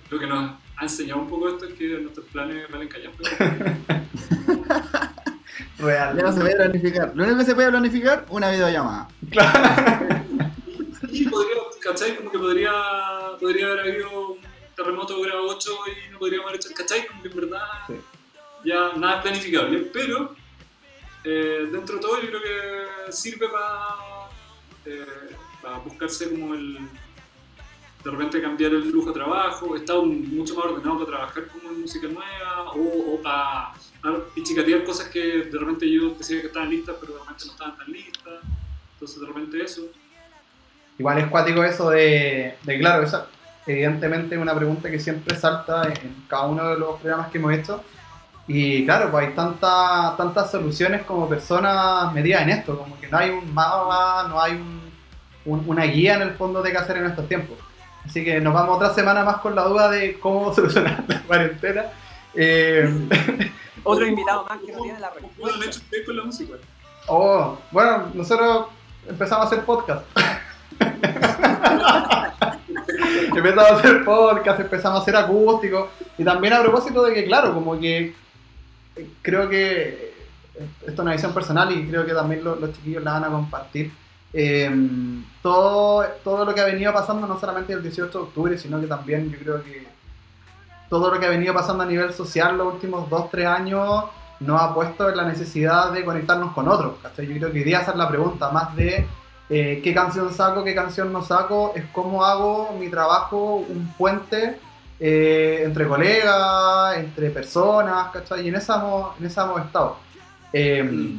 lo 0.09 0.19
que 0.19 0.27
nos 0.27 0.51
ha 0.77 0.83
enseñado 0.83 1.21
un 1.21 1.29
poco 1.29 1.49
esto 1.49 1.65
es 1.65 1.73
que 1.75 1.87
nuestros 1.99 2.25
planes 2.27 2.69
valen 2.69 2.87
callar. 2.89 3.11
Real. 5.79 6.15
Ya 6.17 6.23
no 6.23 6.31
se 6.33 6.39
puede 6.41 6.55
planificar. 6.55 7.11
Lo 7.15 7.23
único 7.23 7.39
que 7.39 7.45
se 7.45 7.55
puede 7.55 7.69
planificar, 7.69 8.25
una 8.29 8.51
videollamada. 8.51 9.07
Y 11.09 11.25
podría, 11.29 11.55
¿cachai? 11.81 12.17
Como 12.17 12.29
que 12.29 12.37
podría, 12.37 12.71
podría 13.39 13.67
haber 13.67 13.79
habido 13.81 14.31
un 14.31 14.39
terremoto 14.75 15.15
de 15.17 15.23
grado 15.29 15.45
8 15.47 15.71
y 16.07 16.11
no 16.11 16.19
podríamos 16.19 16.47
haber 16.49 16.59
hecho, 16.59 16.69
¿cachai? 16.75 17.07
Como 17.07 17.21
que 17.21 17.29
en 17.29 17.35
verdad 17.35 17.61
Sí. 17.87 17.93
ya 18.65 18.91
nada 18.97 19.17
es 19.17 19.21
planificable, 19.21 19.77
pero 19.93 20.35
eh, 21.25 21.67
dentro 21.71 21.95
de 21.95 22.01
todo 22.01 22.21
yo 22.21 22.27
creo 22.29 22.41
que 22.41 23.11
sirve 23.11 23.47
para, 23.49 24.29
eh, 24.85 25.35
para 25.61 25.77
buscarse 25.79 26.29
como 26.29 26.53
el 26.53 26.77
de 28.03 28.11
repente 28.11 28.39
cambiar 28.39 28.71
el 28.71 28.83
flujo 28.83 29.07
de 29.07 29.13
trabajo, 29.13 29.75
está 29.75 29.95
mucho 29.95 30.53
más 30.55 30.65
ordenado 30.65 30.99
para 30.99 31.17
trabajar 31.17 31.47
como 31.47 31.71
en 31.71 31.81
música 31.81 32.07
nueva 32.07 32.71
o, 32.71 33.15
o 33.15 33.21
para 33.21 33.73
pichicatear 34.35 34.83
cosas 34.83 35.07
que 35.09 35.19
de 35.19 35.57
repente 35.57 35.89
yo 35.91 36.11
decía 36.11 36.39
que 36.41 36.47
estaban 36.47 36.69
listas 36.69 36.95
pero 37.01 37.13
de 37.13 37.19
repente 37.19 37.45
no 37.47 37.51
estaban 37.53 37.77
tan 37.77 37.91
listas, 37.91 38.33
entonces 38.93 39.19
de 39.19 39.25
repente 39.25 39.63
eso. 39.63 39.81
Igual 40.99 41.17
es 41.17 41.27
cuático 41.27 41.63
eso 41.63 41.89
de, 41.89 42.55
de 42.63 42.79
claro, 42.79 43.03
esa 43.03 43.27
evidentemente 43.65 44.35
es 44.35 44.41
una 44.41 44.55
pregunta 44.55 44.91
que 44.91 44.99
siempre 44.99 45.35
salta 45.35 45.91
en 45.91 46.25
cada 46.27 46.45
uno 46.45 46.69
de 46.69 46.77
los 46.77 46.99
programas 46.99 47.31
que 47.31 47.37
hemos 47.37 47.53
hecho. 47.53 47.83
Y 48.47 48.85
claro, 48.85 49.09
pues 49.11 49.27
hay 49.27 49.33
tanta- 49.33 50.13
tantas 50.17 50.51
soluciones 50.51 51.01
como 51.03 51.27
personas 51.27 52.13
metidas 52.13 52.43
en 52.43 52.49
esto, 52.49 52.77
como 52.77 52.99
que 52.99 53.07
no 53.07 53.17
hay 53.17 53.31
un 53.31 53.53
mapa, 53.53 54.27
no 54.29 54.39
hay 54.39 54.53
un- 54.53 54.81
un- 55.45 55.63
una 55.67 55.83
guía 55.85 56.15
en 56.15 56.21
el 56.21 56.31
fondo 56.35 56.61
de 56.61 56.71
qué 56.71 56.77
hacer 56.77 56.97
en 56.97 57.05
estos 57.07 57.27
tiempos. 57.27 57.57
Así 58.05 58.23
que 58.23 58.39
nos 58.39 58.53
vamos 58.53 58.75
otra 58.77 58.93
semana 58.93 59.23
más 59.23 59.37
con 59.37 59.55
la 59.55 59.63
duda 59.63 59.89
de 59.89 60.19
cómo 60.19 60.53
solucionar 60.55 61.03
la 61.07 61.21
cuarentena. 61.23 61.85
Eh, 62.35 62.87
Otro 63.83 64.05
invitado 64.05 64.45
más 64.47 64.59
que 64.65 64.71
no 64.71 64.81
tiene 64.81 64.99
la 64.99 65.09
¿Cómo 65.09 65.21
lo 65.21 65.27
han 65.27 65.61
respuesta. 65.61 65.65
hecho 65.69 65.79
ustedes 65.79 66.05
con 66.05 66.17
la 66.17 66.23
música? 66.23 66.53
oh, 67.07 67.57
bueno, 67.71 68.07
nosotros 68.13 68.67
empezamos 69.07 69.45
a 69.45 69.47
hacer 69.47 69.65
podcast. 69.65 70.05
empezamos 73.35 73.71
a 73.71 73.75
hacer 73.75 74.03
podcast, 74.05 74.59
empezamos 74.59 74.99
a 74.99 75.01
hacer 75.01 75.15
acústico. 75.15 75.89
Y 76.17 76.23
también 76.23 76.53
a 76.53 76.61
propósito 76.61 77.03
de 77.03 77.13
que, 77.13 77.25
claro, 77.25 77.53
como 77.53 77.79
que 77.79 78.15
creo 79.21 79.49
que 79.49 80.13
esto 80.57 80.91
es 80.91 80.99
una 80.99 81.11
visión 81.13 81.33
personal 81.33 81.71
y 81.71 81.87
creo 81.87 82.05
que 82.05 82.13
también 82.13 82.43
lo- 82.43 82.55
los 82.55 82.71
chiquillos 82.73 83.03
la 83.03 83.13
van 83.13 83.25
a 83.25 83.29
compartir. 83.29 83.91
Eh, 84.33 84.69
todo, 85.41 86.03
todo 86.23 86.45
lo 86.45 86.53
que 86.53 86.61
ha 86.61 86.65
venido 86.65 86.91
pasando, 86.93 87.27
no 87.27 87.39
solamente 87.39 87.73
el 87.73 87.81
18 87.81 88.17
de 88.17 88.23
octubre, 88.23 88.57
sino 88.57 88.79
que 88.81 88.87
también 88.87 89.29
yo 89.31 89.37
creo 89.39 89.63
que 89.63 89.87
todo 90.89 91.13
lo 91.13 91.19
que 91.19 91.25
ha 91.25 91.29
venido 91.29 91.53
pasando 91.53 91.83
a 91.83 91.85
nivel 91.87 92.13
social 92.13 92.57
los 92.57 92.73
últimos 92.73 93.09
2-3 93.09 93.47
años 93.47 94.05
nos 94.39 94.61
ha 94.61 94.73
puesto 94.73 95.09
en 95.09 95.17
la 95.17 95.23
necesidad 95.25 95.91
de 95.91 96.03
conectarnos 96.03 96.53
con 96.53 96.67
otros. 96.67 96.93
¿cachai? 97.01 97.27
Yo 97.27 97.35
creo 97.37 97.51
que 97.51 97.63
día 97.63 97.79
esa 97.81 97.91
es 97.91 97.97
la 97.97 98.09
pregunta, 98.09 98.49
más 98.51 98.75
de 98.75 99.05
eh, 99.49 99.81
qué 99.83 99.93
canción 99.93 100.31
saco, 100.33 100.63
qué 100.63 100.75
canción 100.75 101.13
no 101.13 101.21
saco, 101.23 101.73
es 101.75 101.83
cómo 101.93 102.25
hago 102.25 102.75
mi 102.79 102.89
trabajo 102.89 103.55
un 103.67 103.93
puente 103.97 104.59
eh, 104.99 105.63
entre 105.65 105.87
colegas, 105.87 106.97
entre 106.97 107.29
personas, 107.29 108.11
¿cachai? 108.11 108.45
Y 108.45 108.49
en 108.49 108.55
esa 108.55 108.75
hemos, 108.75 109.19
en 109.19 109.25
esa 109.25 109.43
hemos 109.43 109.61
estado. 109.65 109.97
Eh, 110.53 111.17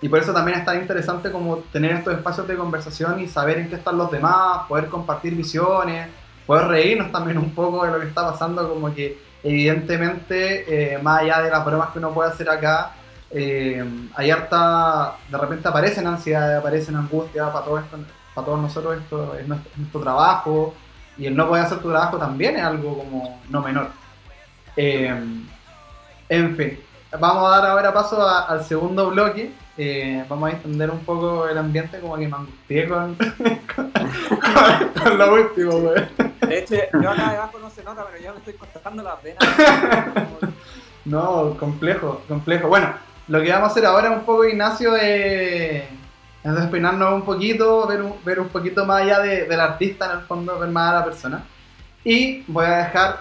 y 0.00 0.08
por 0.08 0.18
eso 0.18 0.32
también 0.32 0.58
es 0.58 0.64
tan 0.64 0.80
interesante 0.80 1.30
como 1.30 1.58
tener 1.58 1.92
estos 1.92 2.14
espacios 2.14 2.48
de 2.48 2.56
conversación 2.56 3.20
y 3.20 3.28
saber 3.28 3.58
en 3.58 3.68
qué 3.68 3.76
están 3.76 3.96
los 3.96 4.10
demás, 4.10 4.66
poder 4.68 4.86
compartir 4.86 5.34
visiones, 5.36 6.08
poder 6.44 6.66
reírnos 6.66 7.12
también 7.12 7.38
un 7.38 7.54
poco 7.54 7.84
de 7.84 7.92
lo 7.92 8.00
que 8.00 8.08
está 8.08 8.32
pasando, 8.32 8.68
como 8.68 8.92
que 8.92 9.16
evidentemente, 9.44 10.94
eh, 10.94 10.98
más 10.98 11.20
allá 11.20 11.42
de 11.42 11.50
las 11.50 11.64
bromas 11.64 11.90
que 11.90 11.98
uno 12.00 12.12
puede 12.12 12.30
hacer 12.30 12.50
acá, 12.50 12.94
eh, 13.30 13.84
hay 14.14 14.30
harta, 14.30 15.16
de 15.30 15.38
repente 15.38 15.68
aparecen 15.68 16.06
ansiedades, 16.06 16.58
aparecen 16.58 16.96
angustias 16.96 17.48
para 17.50 17.64
todo 17.64 17.82
para 18.34 18.46
todos 18.46 18.60
nosotros 18.60 18.98
esto 18.98 19.36
es 19.36 19.46
nuestro 19.46 20.00
trabajo 20.00 20.74
y 21.18 21.26
el 21.26 21.36
no 21.36 21.48
poder 21.48 21.64
hacer 21.64 21.78
tu 21.78 21.90
trabajo 21.90 22.16
también 22.18 22.56
es 22.56 22.62
algo 22.64 22.98
como 22.98 23.40
no 23.48 23.60
menor. 23.62 23.88
Eh, 24.76 25.14
en 26.28 26.56
fin, 26.56 26.78
vamos 27.18 27.46
a 27.46 27.56
dar 27.58 27.70
ahora 27.70 27.92
paso 27.92 28.20
a- 28.26 28.46
al 28.46 28.64
segundo 28.64 29.10
bloque. 29.10 29.52
Eh, 29.78 30.22
vamos 30.28 30.50
a 30.50 30.52
extender 30.52 30.90
un 30.90 31.00
poco 31.00 31.48
el 31.48 31.56
ambiente, 31.56 31.98
como 32.00 32.16
que 32.16 32.28
me 32.28 32.36
angustié 32.36 32.86
con, 32.88 33.14
con, 33.74 33.92
con 35.02 35.18
lo 35.18 35.34
último, 35.34 35.72
güey. 35.80 36.04
De 36.46 36.58
hecho, 36.58 36.74
yo 37.02 37.10
acá 37.10 37.30
debajo 37.32 37.58
no 37.58 37.70
se 37.70 37.82
nota, 37.82 38.04
pero 38.10 38.22
yo 38.22 38.32
me 38.32 38.38
estoy 38.38 38.54
cortando 38.54 39.02
las 39.02 39.22
venas. 39.22 39.38
No, 41.04 41.56
complejo, 41.58 42.22
complejo. 42.28 42.68
Bueno, 42.68 42.94
lo 43.26 43.42
que 43.42 43.50
vamos 43.50 43.68
a 43.68 43.72
hacer 43.72 43.84
ahora 43.86 44.10
un 44.12 44.20
poco, 44.20 44.44
Ignacio, 44.44 44.94
es, 44.94 45.82
es 46.44 46.54
despeinarnos 46.54 47.12
un 47.14 47.22
poquito, 47.22 47.86
ver 47.86 48.02
un, 48.02 48.14
ver 48.24 48.40
un 48.40 48.48
poquito 48.48 48.84
más 48.84 49.02
allá 49.02 49.20
de- 49.20 49.46
del 49.46 49.60
artista 49.60 50.06
en 50.12 50.18
el 50.18 50.24
fondo, 50.26 50.58
ver 50.58 50.70
más 50.70 50.90
a 50.92 50.98
la 51.00 51.04
persona. 51.04 51.44
Y 52.04 52.42
voy 52.48 52.66
a 52.66 52.78
dejar 52.78 53.20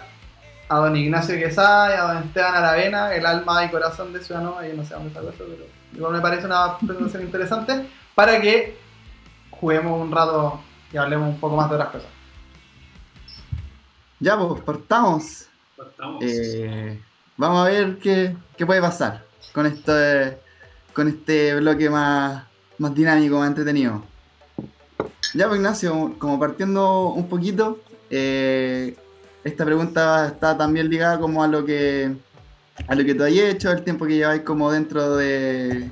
a 0.69 0.75
don 0.77 0.95
Ignacio 0.95 1.35
Quesada 1.35 1.89
y 1.91 1.97
a 1.99 2.01
don 2.13 2.23
Esteban 2.23 2.55
Aravena, 2.55 3.13
el 3.13 3.25
alma 3.25 3.63
y 3.65 3.69
corazón 3.69 4.11
de 4.13 4.23
Ciudadano, 4.23 4.57
yo 4.65 4.73
no 4.73 4.83
sé 4.85 4.93
dónde 4.93 5.13
sacó 5.13 5.29
eso, 5.29 5.43
pero 5.47 5.65
igual 5.93 6.13
me 6.13 6.21
parece 6.21 6.45
una 6.45 6.77
presentación 6.77 7.23
interesante, 7.23 7.87
para 8.15 8.39
que 8.41 8.77
juguemos 9.51 10.01
un 10.01 10.11
rato 10.11 10.59
y 10.91 10.97
hablemos 10.97 11.29
un 11.29 11.39
poco 11.39 11.55
más 11.57 11.69
de 11.69 11.75
otras 11.75 11.89
cosas. 11.89 12.09
Ya, 14.19 14.37
pues, 14.37 14.61
partamos. 14.63 15.47
Partamos. 15.75 16.23
Eh, 16.23 16.99
vamos 17.37 17.65
a 17.67 17.69
ver 17.69 17.97
qué, 17.99 18.35
qué 18.57 18.65
puede 18.65 18.81
pasar 18.81 19.23
con 19.53 19.65
este, 19.65 20.39
con 20.93 21.07
este 21.07 21.55
bloque 21.55 21.89
más, 21.89 22.43
más 22.81 22.95
dinámico, 22.95 23.38
más 23.38 23.47
entretenido. 23.47 24.03
Ya, 25.35 25.47
pues 25.47 25.57
Ignacio, 25.59 26.15
como 26.17 26.39
partiendo 26.39 27.09
un 27.09 27.27
poquito, 27.29 27.79
eh, 28.09 28.95
esta 29.43 29.63
pregunta 29.65 30.27
está 30.27 30.57
también 30.57 30.89
ligada 30.89 31.19
como 31.19 31.43
a 31.43 31.47
lo 31.47 31.63
que 31.63 32.11
a 32.88 32.95
lo 32.95 33.05
que 33.05 33.13
tú 33.13 33.23
has 33.23 33.29
hecho, 33.31 33.71
el 33.71 33.83
tiempo 33.83 34.05
que 34.07 34.15
lleváis 34.15 34.41
como 34.41 34.71
dentro 34.71 35.15
de, 35.15 35.91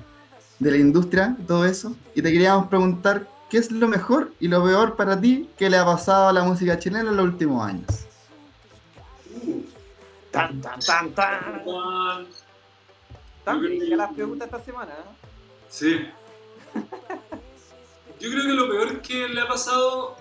de 0.57 0.71
la 0.71 0.77
industria, 0.77 1.37
todo 1.47 1.63
eso. 1.65 1.95
Y 2.15 2.21
te 2.23 2.31
queríamos 2.31 2.67
preguntar 2.67 3.27
qué 3.51 3.59
es 3.59 3.71
lo 3.71 3.87
mejor 3.87 4.33
y 4.39 4.47
lo 4.47 4.63
peor 4.63 4.95
para 4.95 5.19
ti 5.21 5.47
que 5.57 5.69
le 5.69 5.77
ha 5.77 5.85
pasado 5.85 6.29
a 6.29 6.33
la 6.33 6.43
música 6.43 6.79
chilena 6.79 7.11
en 7.11 7.15
los 7.17 7.25
últimos 7.25 7.63
años. 7.67 7.85
Tan, 10.31 10.59
tan, 10.61 10.79
tan, 10.79 11.13
tan. 11.13 12.25
Tan 13.45 13.61
que- 13.61 13.67
difícil 13.67 13.97
las 13.97 14.13
preguntas 14.13 14.47
esta 14.47 14.63
semana. 14.63 14.91
¿eh? 14.93 15.15
Sí. 15.69 16.07
Yo 18.19 18.29
creo 18.29 18.43
que 18.43 18.53
lo 18.53 18.69
peor 18.69 19.01
que 19.01 19.29
le 19.29 19.41
ha 19.41 19.47
pasado, 19.47 20.17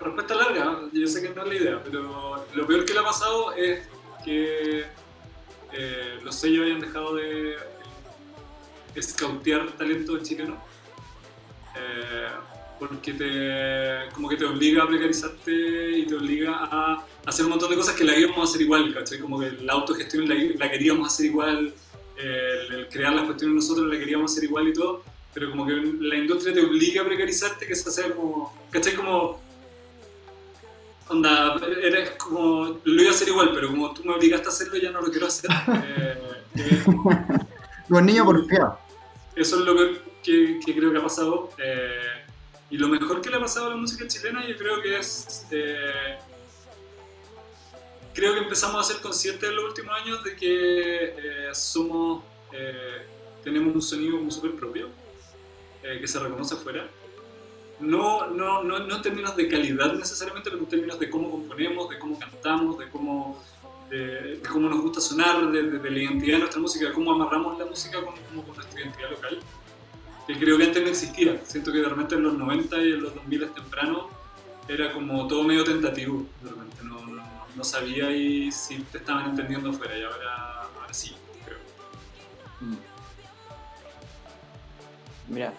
respuesta 0.00 0.34
larga, 0.34 0.80
yo 0.92 1.06
sé 1.06 1.20
que 1.20 1.28
no 1.28 1.42
es 1.42 1.48
la 1.48 1.54
idea, 1.54 1.82
pero 1.84 2.46
lo 2.54 2.66
peor 2.66 2.84
que 2.84 2.94
le 2.94 3.00
ha 3.00 3.04
pasado 3.04 3.52
es 3.52 3.86
que 4.24 4.86
eh, 5.72 6.18
los 6.22 6.34
sellos 6.34 6.64
hayan 6.66 6.80
dejado 6.80 7.14
de 7.16 7.56
escautear 8.94 9.70
talento 9.72 10.18
chileno. 10.22 10.56
Eh, 11.76 12.28
porque 12.78 13.12
te, 13.12 14.12
como 14.12 14.28
que 14.28 14.36
te 14.36 14.44
obliga 14.44 14.82
a 14.82 14.88
precarizarte 14.88 15.98
y 15.98 16.04
te 16.04 16.16
obliga 16.16 16.52
a 16.52 17.06
hacer 17.24 17.44
un 17.44 17.52
montón 17.52 17.70
de 17.70 17.76
cosas 17.76 17.94
que 17.94 18.02
la 18.02 18.18
íbamos 18.18 18.38
a 18.38 18.42
hacer 18.42 18.62
igual, 18.62 18.92
¿cachai? 18.92 19.20
Como 19.20 19.38
que 19.38 19.52
la 19.52 19.74
autogestión 19.74 20.28
la, 20.28 20.34
la 20.34 20.68
queríamos 20.68 21.06
hacer 21.06 21.26
igual, 21.26 21.72
eh, 22.18 22.66
el, 22.68 22.74
el 22.74 22.88
crear 22.88 23.12
las 23.12 23.24
cuestiones 23.24 23.54
nosotros 23.54 23.86
la 23.86 23.96
queríamos 23.96 24.32
hacer 24.32 24.44
igual 24.44 24.66
y 24.66 24.72
todo, 24.72 25.04
pero 25.34 25.50
como 25.50 25.66
que 25.66 25.72
la 26.00 26.16
industria 26.16 26.54
te 26.54 26.60
obliga 26.62 27.02
a 27.02 27.04
precarizarte, 27.06 27.66
que 27.66 27.72
es 27.72 27.86
hacer 27.86 28.14
como, 28.14 28.54
¿cachai? 28.70 28.94
Como, 28.94 29.40
onda, 31.08 31.56
eres 31.82 32.10
como, 32.12 32.80
lo 32.84 33.02
iba 33.02 33.10
a 33.10 33.14
hacer 33.14 33.28
igual, 33.28 33.50
pero 33.54 33.68
como 33.68 33.92
tú 33.94 34.04
me 34.04 34.14
obligaste 34.14 34.46
a 34.46 34.50
hacerlo, 34.50 34.76
ya 34.78 34.90
no 34.90 35.00
lo 35.00 35.10
quiero 35.10 35.26
hacer. 35.26 35.50
Eh, 36.54 36.64
eh, 36.70 36.84
Los 37.88 38.02
niños 38.02 38.26
porfiados. 38.26 38.74
eso 39.34 39.58
es 39.58 39.64
lo 39.64 39.74
que, 40.22 40.60
que 40.64 40.74
creo 40.76 40.92
que 40.92 40.98
ha 40.98 41.02
pasado. 41.02 41.50
eh, 41.58 42.18
y 42.70 42.76
lo 42.78 42.88
mejor 42.88 43.20
que 43.20 43.28
le 43.30 43.36
ha 43.36 43.40
pasado 43.40 43.66
a 43.66 43.70
la 43.70 43.76
música 43.76 44.06
chilena, 44.08 44.46
yo 44.46 44.56
creo 44.56 44.80
que 44.82 44.98
es. 44.98 45.46
eh, 45.50 46.16
creo 48.14 48.34
que 48.34 48.40
empezamos 48.40 48.80
a 48.84 48.92
ser 48.92 49.02
conscientes 49.02 49.48
en 49.48 49.56
los 49.56 49.64
últimos 49.64 49.94
años 49.98 50.22
de 50.24 50.36
que 50.36 51.04
eh, 51.04 51.48
somos. 51.54 52.22
eh, 52.52 53.06
tenemos 53.44 53.74
un 53.74 53.82
sonido 53.82 54.18
como 54.18 54.30
súper 54.30 54.52
propio, 54.52 54.88
eh, 55.82 55.98
que 56.00 56.06
se 56.08 56.18
reconoce 56.18 56.54
afuera. 56.54 56.86
No, 57.80 58.26
no, 58.28 58.62
no, 58.62 58.78
no 58.80 58.96
en 58.96 59.02
términos 59.02 59.34
de 59.36 59.48
calidad 59.48 59.92
necesariamente, 59.94 60.50
pero 60.50 60.62
en 60.62 60.68
términos 60.68 60.98
de 61.00 61.10
cómo 61.10 61.30
componemos, 61.30 61.88
de 61.90 61.98
cómo 61.98 62.18
cantamos, 62.18 62.78
de 62.78 62.88
cómo, 62.90 63.42
de, 63.90 64.36
de 64.36 64.48
cómo 64.48 64.68
nos 64.68 64.80
gusta 64.80 65.00
sonar, 65.00 65.50
de, 65.50 65.62
de- 65.64 65.78
de 65.78 65.90
la 65.90 65.98
identidad 65.98 66.34
de 66.34 66.38
nuestra 66.40 66.60
música, 66.60 66.86
de 66.86 66.92
cómo 66.92 67.12
amarramos 67.12 67.58
la 67.58 67.64
música 67.66 68.00
con, 68.04 68.14
como 68.28 68.44
con 68.44 68.54
nuestra 68.54 68.80
identidad 68.80 69.10
local. 69.10 69.40
Que 70.28 70.38
creo 70.38 70.56
que 70.56 70.64
antes 70.64 70.82
no 70.82 70.88
existía. 70.88 71.40
Siento 71.44 71.72
que 71.72 71.78
de 71.78 71.88
repente 71.88 72.14
en 72.14 72.22
los 72.22 72.34
90 72.34 72.76
y 72.78 72.92
en 72.92 73.02
los 73.02 73.14
2000 73.16 73.50
temprano 73.50 74.08
era 74.68 74.92
como 74.92 75.26
todo 75.26 75.42
medio 75.42 75.64
tentativo. 75.64 76.24
De 76.40 76.50
repente 76.50 76.76
no, 76.84 77.04
no, 77.06 77.24
no 77.56 77.64
sabía 77.64 78.12
y 78.12 78.52
si 78.52 78.76
te 78.84 78.98
estaban 78.98 79.30
entendiendo 79.30 79.70
afuera 79.70 79.98
y 79.98 80.02
ahora, 80.04 80.62
ahora 80.80 80.94
sí, 80.94 81.16
creo. 81.44 81.58
Mira, 85.28 85.52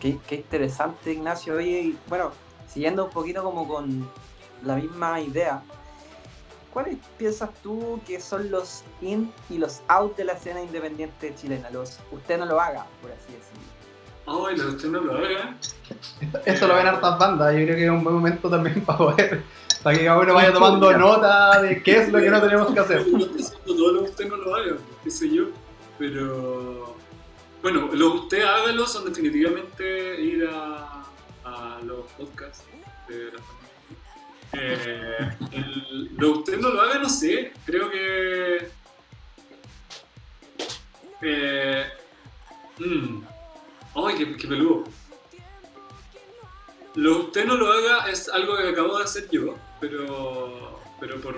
qué, 0.00 0.18
qué 0.26 0.36
interesante, 0.36 1.12
Ignacio. 1.12 1.54
Oye, 1.54 1.80
y 1.80 1.98
bueno, 2.08 2.32
siguiendo 2.68 3.04
un 3.04 3.10
poquito 3.10 3.42
como 3.42 3.68
con 3.68 4.08
la 4.64 4.76
misma 4.76 5.20
idea, 5.20 5.62
¿cuáles 6.72 6.96
piensas 7.18 7.50
tú 7.62 8.00
que 8.06 8.20
son 8.20 8.50
los 8.50 8.82
in 9.00 9.32
y 9.48 9.58
los 9.58 9.82
out 9.88 10.16
de 10.16 10.24
la 10.24 10.32
escena 10.32 10.62
independiente 10.62 11.34
chilena? 11.34 11.70
Los 11.70 11.98
usted 12.10 12.38
no 12.38 12.46
lo 12.46 12.60
haga, 12.60 12.86
por 13.00 13.10
así 13.10 13.32
decirlo. 13.32 13.70
Ay, 14.26 14.56
la 14.56 14.64
cuestión 14.64 14.92
no 14.92 15.00
lo 15.00 15.18
haga. 15.18 15.56
Esto 16.44 16.66
lo 16.66 16.74
ven 16.76 16.86
hartas 16.86 17.18
bandas, 17.18 17.52
yo 17.52 17.64
creo 17.64 17.76
que 17.76 17.84
es 17.84 17.90
un 17.90 18.04
buen 18.04 18.16
momento 18.16 18.48
también 18.48 18.80
para 18.84 18.98
poder, 18.98 19.42
para 19.82 19.96
que 19.96 20.04
cada 20.04 20.18
uno 20.20 20.34
vaya 20.34 20.52
tomando 20.52 20.92
nota 20.96 21.62
de 21.62 21.82
qué 21.82 22.02
es 22.02 22.12
lo 22.12 22.18
que 22.18 22.30
no 22.30 22.40
tenemos 22.40 22.72
que 22.72 22.80
hacer. 22.80 23.04
Yo 23.10 23.18
estoy 23.18 23.42
haciendo 23.42 23.76
todo 23.76 23.92
lo 23.92 24.04
que 24.04 24.10
usted 24.10 24.28
no 24.28 24.36
lo 24.36 24.54
haga, 24.54 24.76
qué 25.04 25.10
sé 25.10 25.28
yo. 25.34 25.44
Pero 25.98 26.96
bueno, 27.62 27.90
lo 27.92 28.12
que 28.12 28.18
usted 28.18 28.42
hágalo 28.42 28.86
son 28.86 29.04
definitivamente 29.04 30.20
ir 30.20 30.48
a, 30.50 30.96
los 31.84 32.06
podcasts 32.12 32.64
de 33.08 33.32
la. 33.32 33.40
Eh, 34.52 35.30
el- 35.52 36.10
lo 36.16 36.32
usted 36.38 36.58
no 36.58 36.68
lo 36.70 36.80
haga, 36.82 36.98
no 36.98 37.08
sé. 37.08 37.52
Creo 37.64 37.90
que. 37.90 38.68
Eh, 41.22 41.86
mm, 42.78 43.22
ay, 43.94 44.36
qué, 44.38 44.46
peludo. 44.46 44.84
Lo 46.94 47.18
usted 47.18 47.44
no 47.46 47.54
lo 47.54 47.72
haga 47.72 48.10
es 48.10 48.28
algo 48.28 48.56
que 48.56 48.68
acabo 48.68 48.98
de 48.98 49.04
hacer 49.04 49.28
yo, 49.30 49.56
pero, 49.80 50.80
pero 50.98 51.20
por, 51.20 51.36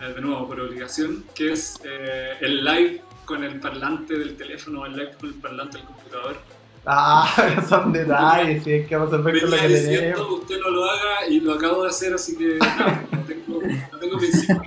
eh, 0.00 0.04
de 0.12 0.20
nuevo, 0.20 0.46
por 0.48 0.60
obligación, 0.60 1.24
que 1.34 1.52
es 1.52 1.78
eh, 1.84 2.38
el 2.40 2.64
live 2.64 3.02
con 3.32 3.44
el 3.44 3.58
parlante 3.60 4.18
del 4.18 4.36
teléfono, 4.36 4.84
el 4.84 4.92
live 4.94 5.12
con 5.18 5.28
el 5.30 5.34
parlante 5.36 5.78
del 5.78 5.86
computador. 5.86 6.36
Ah, 6.84 7.26
son 7.68 7.90
detalles, 7.92 8.62
sí, 8.62 8.72
es 8.72 8.86
que 8.86 8.94
vamos 8.96 9.12
a 9.14 9.16
ver 9.18 9.40
con 9.40 9.50
lo 9.50 9.56
que 9.56 9.68
diciendo 9.68 9.96
tenemos. 10.00 10.26
que 10.26 10.34
usted 10.34 10.60
no 10.60 10.70
lo 10.70 10.84
haga 10.84 11.26
y 11.30 11.40
lo 11.40 11.54
acabo 11.54 11.82
de 11.84 11.88
hacer, 11.88 12.12
así 12.12 12.36
que 12.36 12.58
nada, 12.58 13.04
no 13.10 13.18
tengo, 13.20 13.62
no 13.92 13.98
tengo 13.98 14.18
principio. 14.18 14.62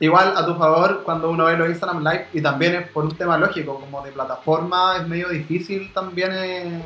Igual, 0.00 0.34
a 0.36 0.46
tu 0.46 0.54
favor, 0.54 1.02
cuando 1.04 1.30
uno 1.30 1.44
ve 1.44 1.56
los 1.58 1.68
Instagram 1.68 2.02
Live, 2.02 2.28
y 2.32 2.40
también 2.40 2.74
es 2.76 2.88
por 2.88 3.04
un 3.04 3.14
tema 3.14 3.36
lógico, 3.38 3.78
como 3.78 4.02
de 4.02 4.10
plataforma, 4.10 4.96
es 4.96 5.06
medio 5.06 5.28
difícil 5.28 5.92
también 5.92 6.30
eh, 6.32 6.82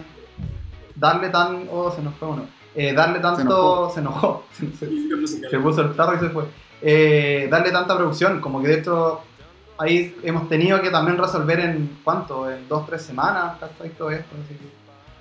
darle 0.97 1.29
tan. 1.31 1.67
Oh, 1.71 1.91
se 1.91 2.03
nos 2.03 2.15
fue 2.17 2.29
uno. 2.29 2.47
Eh, 2.75 2.93
darle 2.93 3.21
tanto. 3.21 3.91
Se 3.95 4.01
enojó. 4.01 4.45
Se, 4.53 4.71
se- 4.77 4.87
Música 4.87 5.17
musical. 5.17 5.51
se 5.51 5.59
puso 5.61 5.81
el 5.83 5.95
tarro 5.97 6.17
y 6.17 6.21
se 6.21 6.29
fue. 6.31 6.45
Eh, 6.83 7.49
darle 7.51 7.71
tanta 7.71 7.97
producción, 7.97 8.41
como 8.43 8.61
que 8.61 8.69
de 8.69 8.79
hecho 8.81 9.21
ahí 9.79 10.17
hemos 10.23 10.49
tenido 10.49 10.81
que 10.81 10.91
también 10.91 11.19
resolver 11.19 11.61
en 11.61 11.99
cuánto, 12.05 12.51
en 12.51 12.67
dos, 12.69 12.87
tres 12.87 13.03
semanas, 13.03 13.57
¿cachai? 13.61 13.91
Todo 13.91 14.11
esto, 14.11 14.35
así 14.45 14.55
que- 14.55 14.77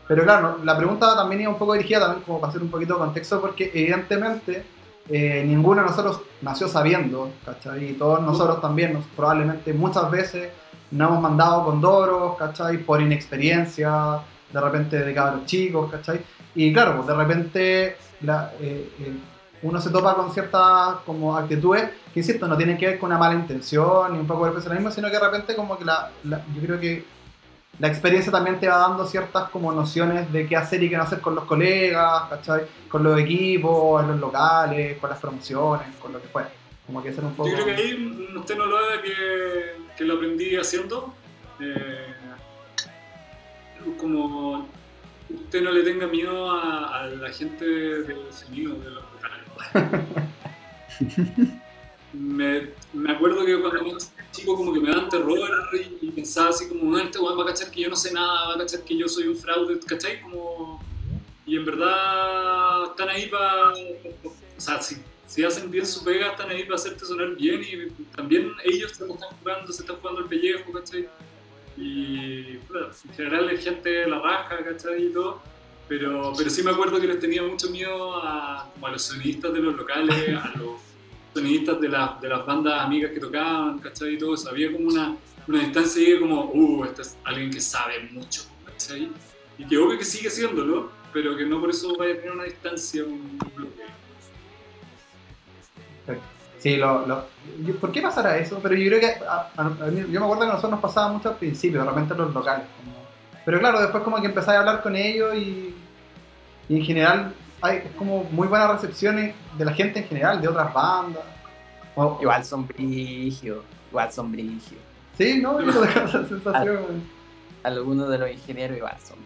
Pero 0.08 0.24
claro, 0.24 0.60
la 0.64 0.78
pregunta 0.78 1.16
también 1.16 1.42
iba 1.42 1.52
un 1.52 1.58
poco 1.58 1.74
dirigida 1.74 2.00
también 2.02 2.24
como 2.24 2.40
para 2.40 2.50
hacer 2.52 2.62
un 2.62 2.70
poquito 2.70 2.94
de 2.94 3.00
contexto, 3.00 3.42
porque 3.42 3.72
evidentemente 3.74 4.66
eh, 5.08 5.44
ninguno 5.46 5.82
de 5.84 5.88
nosotros 5.90 6.22
nació 6.42 6.68
sabiendo, 6.68 7.30
¿cachai? 7.46 7.92
Y 7.92 7.94
todos 7.94 8.22
nosotros 8.22 8.60
también, 8.62 8.94
nos- 8.94 9.06
probablemente 9.16 9.72
muchas 9.74 10.10
veces 10.10 10.50
nos 10.92 11.10
hemos 11.10 11.22
mandado 11.22 11.64
con 11.66 11.80
doros, 11.82 12.36
¿cachai? 12.38 12.78
Por 12.80 13.02
inexperiencia, 13.02 14.20
de 14.52 14.62
repente 14.62 14.98
de 15.00 15.14
cabros 15.14 15.46
chicos, 15.46 15.92
¿cachai? 15.92 16.22
Y 16.56 16.72
claro, 16.74 16.96
pues 16.96 17.08
de 17.08 17.14
repente 17.16 17.98
la, 18.22 18.52
eh, 18.60 18.90
eh, 19.00 19.14
uno 19.62 19.82
se 19.82 19.90
topa 19.90 20.16
con 20.16 20.32
ciertas 20.34 20.98
como 21.06 21.36
actitudes 21.36 21.90
que, 22.14 22.20
insisto, 22.20 22.48
no 22.48 22.56
tienen 22.58 22.78
que 22.78 22.88
ver 22.88 23.00
con 23.00 23.10
una 23.10 23.18
mala 23.18 23.36
intención 23.36 24.14
ni 24.14 24.20
un 24.20 24.28
poco 24.28 24.46
de 24.46 24.52
personalismo, 24.52 24.92
sino 24.92 25.08
que 25.10 25.14
de 25.16 25.20
repente 25.20 25.56
como 25.56 25.78
que 25.78 25.86
la, 25.86 26.12
la- 26.24 26.44
yo 26.54 26.62
creo 26.62 26.80
que 26.80 27.04
la 27.80 27.88
experiencia 27.90 28.32
también 28.32 28.58
te 28.60 28.70
va 28.70 28.78
dando 28.78 29.06
ciertas 29.06 29.50
como 29.50 29.72
nociones 29.74 30.32
de 30.32 30.48
qué 30.48 30.56
hacer 30.56 30.82
y 30.82 30.90
qué 30.90 30.96
no 30.96 31.04
hacer 31.04 31.20
con 31.20 31.36
los 31.36 31.44
colegas. 31.44 32.24
Con 32.88 33.04
los 33.04 33.20
equipos, 33.20 34.02
en 34.02 34.12
los 34.12 34.20
locales, 34.20 34.98
con 35.00 35.10
las 35.10 35.20
promociones, 35.20 35.88
con 36.02 36.14
lo 36.14 36.22
que 36.22 36.28
fuera. 36.30 36.50
Como 36.86 37.04
que 37.04 37.12
ser 37.12 37.26
un 37.26 37.34
poco... 37.34 37.50
Yo 37.50 37.56
creo 37.56 37.66
que 37.66 37.82
ahí 37.82 38.32
usted 38.38 38.56
no 38.58 38.66
lo 38.68 38.78
haga 38.78 39.02
que, 39.02 39.76
que 39.98 40.06
lo 40.06 40.14
aprendí 40.14 40.56
haciendo. 40.56 41.14
Eh, 41.60 42.14
como 44.00 44.68
usted 45.30 45.62
no 45.62 45.72
le 45.72 45.84
tenga 45.84 46.08
miedo 46.08 46.52
a, 46.52 47.08
la 47.08 47.30
gente 47.32 47.66
del 47.66 48.32
sonido, 48.32 48.76
de 48.76 48.92
los. 48.92 49.04
Me, 52.14 52.70
me 52.94 53.12
acuerdo 53.12 53.46
que 53.46 53.60
cuando 53.60 53.80
era 53.80 53.98
chico 54.32 54.56
como 54.56 54.74
que 54.74 54.80
me 54.80 54.90
daban 54.90 55.10
terror 55.10 55.40
y, 55.74 56.08
y 56.08 56.12
pensaba 56.12 56.50
así 56.50 56.68
como, 56.68 56.98
este 56.98 57.20
weón 57.20 57.40
va 57.40 57.44
a 57.44 57.48
cachar 57.48 57.72
que 57.72 57.82
yo 57.82 57.90
no 57.90 57.96
sé 57.96 58.14
nada, 58.14 58.50
va 58.50 58.56
a 58.56 58.58
cachar 58.60 58.82
que 58.82 58.98
yo 58.98 59.08
soy 59.08 59.28
un 59.28 59.36
fraude, 59.36 59.80
¿cachai? 59.80 60.22
Como... 60.22 60.84
Y 61.46 61.58
en 61.58 61.66
verdad 61.66 62.86
están 62.86 63.10
ahí 63.10 63.28
para... 63.28 63.74
O 63.74 64.62
sea, 64.62 64.82
si 64.82 64.98
si 65.28 65.44
hacen 65.44 65.72
bien 65.72 65.86
su 65.86 66.04
pega, 66.04 66.32
están 66.32 66.50
ahí 66.50 66.64
para 66.64 66.76
hacerte 66.76 67.06
sonar 67.06 67.36
bien 67.36 67.62
y 67.62 68.06
también 68.16 68.54
ellos 68.64 68.92
se 68.92 69.04
están 69.04 69.18
jugando, 69.40 69.72
se 69.72 69.82
están 69.82 69.98
jugando 69.98 70.22
el 70.22 70.28
pellejo, 70.28 70.72
¿cachai? 70.72 71.10
Y 71.78 72.58
bueno, 72.70 72.88
en 72.88 73.14
general 73.16 73.50
es 73.50 73.64
gente 73.64 73.90
de 73.90 74.08
la 74.08 74.20
raja, 74.20 74.64
¿cachai? 74.64 75.08
Y 75.08 75.14
todo. 75.14 75.42
Pero, 75.88 76.34
pero 76.36 76.50
sí 76.50 76.64
me 76.64 76.72
acuerdo 76.72 77.00
que 77.00 77.06
les 77.08 77.20
tenía 77.20 77.44
mucho 77.44 77.70
miedo 77.70 78.16
a, 78.16 78.64
a 78.82 78.92
los 78.92 79.02
sonidistas 79.04 79.54
de 79.54 79.60
los 79.60 79.76
locales, 79.76 80.16
a 80.44 80.58
los 80.58 80.80
sonidistas 81.34 81.80
de, 81.80 81.90
la- 81.90 82.18
de 82.22 82.28
las 82.30 82.46
bandas 82.46 82.82
amigas 82.82 83.12
que 83.12 83.20
tocaban, 83.20 83.80
¿cachai? 83.80 84.16
Y 84.16 84.18
todo 84.18 84.34
eso. 84.34 84.50
Había 84.50 84.72
como 84.72 84.88
una, 84.88 85.16
una 85.48 85.60
distancia 85.60 86.02
ahí 86.04 86.20
como, 86.20 86.46
uh, 86.46 86.86
este 86.86 87.02
es 87.04 87.18
alguien 87.24 87.52
que 87.52 87.62
sabe 87.62 88.00
mucho, 88.12 88.42
¿cachai? 88.66 89.12
Y 89.60 89.66
que 89.68 89.78
obvio 89.78 89.98
que 90.00 90.06
sigue 90.06 90.30
siéndolo, 90.32 90.90
pero 91.14 91.38
que 91.38 91.46
no 91.46 91.60
por 91.62 91.70
eso 91.70 91.96
vaya 91.98 92.14
a 92.14 92.18
tener 92.18 92.32
una 92.32 92.46
distancia, 92.46 93.04
un 93.04 93.38
bloque. 93.56 93.84
Sí, 96.60 96.78
lo, 96.78 97.06
lo- 97.06 97.26
¿por 97.80 97.92
qué 97.92 98.02
pasará 98.02 98.40
eso? 98.40 98.60
Pero 98.62 98.74
yo 98.76 98.88
creo 98.88 99.00
que, 99.00 99.24
a- 99.24 99.52
a- 99.56 99.90
yo 99.92 100.20
me 100.20 100.26
acuerdo 100.26 100.40
que 100.46 100.50
a 100.50 100.54
nosotros 100.54 100.72
nos 100.72 100.80
pasaba 100.82 101.14
mucho 101.14 101.30
al 101.30 101.38
principio, 101.38 101.82
de 101.84 101.88
repente 101.90 102.14
en 102.16 102.20
los 102.22 102.34
locales. 102.34 102.66
como- 102.76 103.05
pero 103.46 103.60
claro, 103.60 103.80
después 103.82 104.04
como 104.04 104.20
que 104.20 104.28
empezáis 104.28 104.58
a 104.58 104.60
hablar 104.60 104.82
con 104.82 104.96
ellos 104.96 105.36
y, 105.36 105.74
y 106.68 106.76
en 106.78 106.84
general 106.84 107.34
hay 107.62 107.78
es 107.78 107.92
como 107.98 108.24
muy 108.26 108.48
buenas 108.48 108.70
recepciones 108.72 109.34
de 109.58 109.66
la 109.66 109.74
gente 109.74 110.00
en 110.00 110.08
general, 110.08 110.42
de 110.42 110.48
otras 110.48 110.74
bandas. 110.74 111.24
O- 111.96 112.18
Igual 112.22 112.44
son 112.44 112.68
brígidos, 112.68 113.64
igual 113.90 114.12
son 114.12 114.32
brígidos. 114.32 114.84
Sí, 115.18 115.40
¿no? 115.42 115.62
Yo 115.62 115.72
tengo 115.72 115.86
esa 115.86 116.28
sensación. 116.28 117.04
Algunos 117.64 118.10
de 118.10 118.18
los 118.18 118.30
ingenieros 118.32 118.78
igual 118.78 118.98
son. 119.08 119.18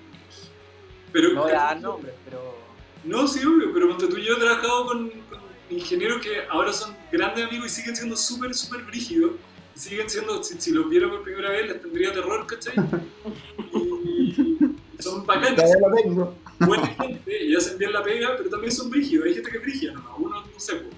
Pero, 1.12 1.34
No 1.34 1.42
voy 1.44 1.52
a 1.52 1.56
dar 1.56 1.82
nombres, 1.82 2.14
pero 2.24 2.56
No, 3.04 3.28
sí, 3.28 3.40
obvio, 3.46 3.74
pero 3.74 3.88
ponte 3.90 4.08
tú 4.08 4.18
y 4.18 4.26
yo 4.26 4.34
he 4.34 4.40
trabajado 4.40 4.86
con, 4.86 5.10
con 5.10 5.40
ingenieros 5.72 6.22
que 6.22 6.44
ahora 6.50 6.72
son 6.72 6.96
grandes 7.12 7.48
amigos 7.48 7.66
y 7.68 7.70
siguen 7.70 7.96
siendo 7.96 8.16
súper, 8.16 8.54
súper 8.54 8.84
brígidos. 8.84 9.32
Y 9.76 9.80
siguen 9.80 10.10
siendo, 10.10 10.44
si, 10.44 10.60
si 10.62 10.72
los 10.72 10.88
viera 10.90 11.10
por 11.10 11.24
primera 11.24 11.50
vez, 11.50 11.68
les 11.68 11.82
tendría 11.82 12.14
terror, 12.14 12.46
¿cachai? 12.46 12.74
Y 13.74 13.89
son 15.10 15.26
Todavía 15.26 15.76
lo 15.80 15.96
tengo. 15.96 16.34
buena 16.60 16.88
gente 16.88 17.44
y 17.46 17.56
hacen 17.56 17.78
bien 17.78 17.94
la 17.94 18.04
pega, 18.04 18.30
pero 18.38 18.50
también 18.50 18.72
son 18.72 18.90
brígidos. 18.90 19.26
Hay 19.28 19.34
gente 19.36 19.50
que 19.52 19.58
es 19.58 19.64
brígida, 19.64 19.94
¿no? 19.94 20.02
Uno 20.18 20.42
no 20.42 20.60
sé, 20.60 20.76
pues. 20.76 20.94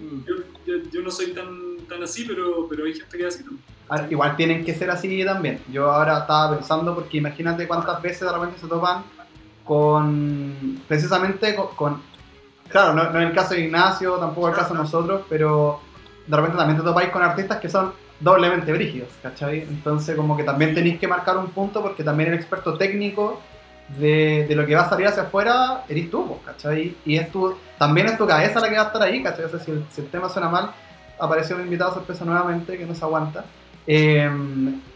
mm, 0.00 0.20
yo, 0.26 0.34
yo, 0.66 0.90
yo 0.90 1.02
no 1.02 1.10
soy 1.10 1.32
tan, 1.32 1.78
tan 1.88 2.02
así, 2.02 2.24
pero, 2.24 2.66
pero 2.68 2.84
hay 2.84 2.94
gente 2.94 3.16
que 3.18 3.26
es 3.26 3.34
así 3.34 3.44
también. 3.44 3.64
Ah, 3.88 4.06
Igual 4.08 4.36
tienen 4.36 4.64
que 4.64 4.72
ser 4.74 4.88
así 4.90 5.24
también. 5.24 5.60
Yo 5.72 5.90
ahora 5.90 6.18
estaba 6.20 6.56
pensando, 6.56 6.94
porque 6.94 7.16
imagínate 7.18 7.66
cuántas 7.66 8.00
veces 8.00 8.20
de 8.20 8.32
repente 8.32 8.60
se 8.60 8.68
topan 8.68 9.02
con, 9.64 10.80
precisamente 10.86 11.54
con, 11.54 11.68
con- 11.74 12.02
claro, 12.68 12.94
no, 12.94 13.10
no 13.10 13.20
es 13.20 13.26
el 13.28 13.34
caso 13.34 13.54
de 13.54 13.60
Ignacio, 13.62 14.14
tampoco 14.16 14.48
el 14.48 14.54
caso 14.54 14.74
de 14.74 14.80
nosotros, 14.80 15.22
pero 15.28 15.80
de 16.26 16.36
repente 16.36 16.56
también 16.58 16.78
te 16.78 16.84
topáis 16.84 17.10
con 17.10 17.22
artistas 17.22 17.58
que 17.60 17.68
son 17.68 17.92
doblemente 18.20 18.72
brígidos, 18.72 19.08
¿cachai? 19.22 19.62
Entonces 19.62 20.14
como 20.16 20.36
que 20.36 20.44
también 20.44 20.74
tenéis 20.74 20.98
que 20.98 21.08
marcar 21.08 21.36
un 21.38 21.48
punto 21.48 21.82
porque 21.82 22.04
también 22.04 22.30
el 22.30 22.36
experto 22.36 22.76
técnico 22.76 23.40
de, 23.98 24.46
de 24.48 24.54
lo 24.54 24.66
que 24.66 24.74
va 24.74 24.82
a 24.82 24.88
salir 24.88 25.06
hacia 25.06 25.24
afuera 25.24 25.84
eres 25.88 26.10
tú, 26.10 26.26
pues, 26.28 26.40
¿cachai? 26.44 26.96
Y 27.04 27.16
es 27.16 27.32
tu, 27.32 27.56
también 27.78 28.06
es 28.06 28.18
tu 28.18 28.26
cabeza 28.26 28.60
la 28.60 28.68
que 28.68 28.76
va 28.76 28.82
a 28.82 28.86
estar 28.86 29.02
ahí, 29.02 29.22
¿cachai? 29.22 29.46
O 29.46 29.48
sea, 29.48 29.58
si 29.58 29.70
el, 29.70 29.84
si 29.90 30.02
el 30.02 30.08
tema 30.08 30.28
suena 30.28 30.48
mal, 30.48 30.70
aparece 31.18 31.54
un 31.54 31.62
invitado 31.62 31.94
sorpresa 31.94 32.24
nuevamente 32.24 32.78
que 32.78 32.86
no 32.86 32.94
se 32.94 33.04
aguanta. 33.04 33.44
Eh, 33.86 34.30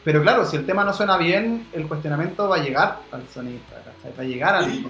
pero 0.04 0.22
claro, 0.22 0.44
si 0.44 0.56
el 0.56 0.66
tema 0.66 0.84
no 0.84 0.92
suena 0.92 1.16
bien, 1.16 1.66
el 1.72 1.88
cuestionamiento 1.88 2.48
va 2.48 2.56
a 2.56 2.62
llegar 2.62 2.98
al 3.10 3.26
sonista, 3.28 3.76
¿cachai? 3.76 4.16
Va 4.16 4.22
a 4.22 4.26
llegar 4.26 4.54
al 4.54 4.70
Sí. 4.70 4.86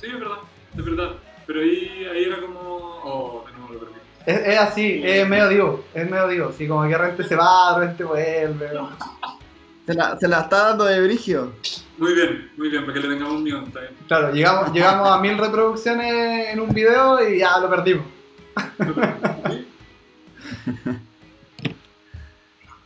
Sí, 0.00 0.06
es 0.06 0.20
verdad, 0.20 0.38
es 0.76 0.84
verdad. 0.84 1.10
Pero 1.46 1.60
ahí, 1.60 2.06
ahí 2.12 2.24
era 2.24 2.40
como. 2.40 2.60
Oh, 2.60 3.44
de 3.46 3.52
nuevo 3.58 3.72
lo 3.72 3.80
perdí. 3.80 3.97
Es, 4.28 4.46
es 4.46 4.58
así, 4.58 5.00
es 5.02 5.26
medio 5.26 5.48
divo, 5.48 5.84
es 5.94 6.10
medio 6.10 6.28
divo. 6.28 6.52
Sí, 6.52 6.68
como 6.68 6.82
que 6.82 6.88
de 6.90 6.98
repente 6.98 7.24
se 7.24 7.34
va, 7.34 7.72
de 7.74 7.80
repente 7.80 8.04
vuelve. 8.04 8.74
¿no? 8.74 8.90
Se 9.86 9.94
la, 9.94 10.18
se 10.18 10.28
la 10.28 10.40
está 10.40 10.64
dando 10.68 10.84
de 10.84 11.00
brigio. 11.00 11.52
Muy 11.96 12.12
bien, 12.12 12.50
muy 12.58 12.68
bien, 12.68 12.82
para 12.84 12.92
que 12.92 13.00
le 13.00 13.08
tengamos 13.08 13.40
miedo, 13.40 13.62
está 13.66 13.80
bien. 13.80 13.92
Claro, 14.06 14.30
llegamos, 14.32 14.70
llegamos 14.74 15.08
a 15.08 15.18
mil 15.18 15.38
reproducciones 15.38 16.48
en 16.52 16.60
un 16.60 16.68
video 16.74 17.26
y 17.26 17.38
ya 17.38 17.58
lo 17.58 17.70
perdimos. 17.70 18.04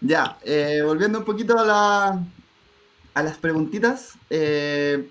Ya, 0.05 0.37
eh, 0.45 0.83
volviendo 0.85 1.21
un 1.21 1.25
poquito 1.25 1.57
a, 1.57 1.65
la, 1.65 2.19
a 3.15 3.23
las 3.23 3.39
preguntitas. 3.39 4.15
eh, 4.31 5.09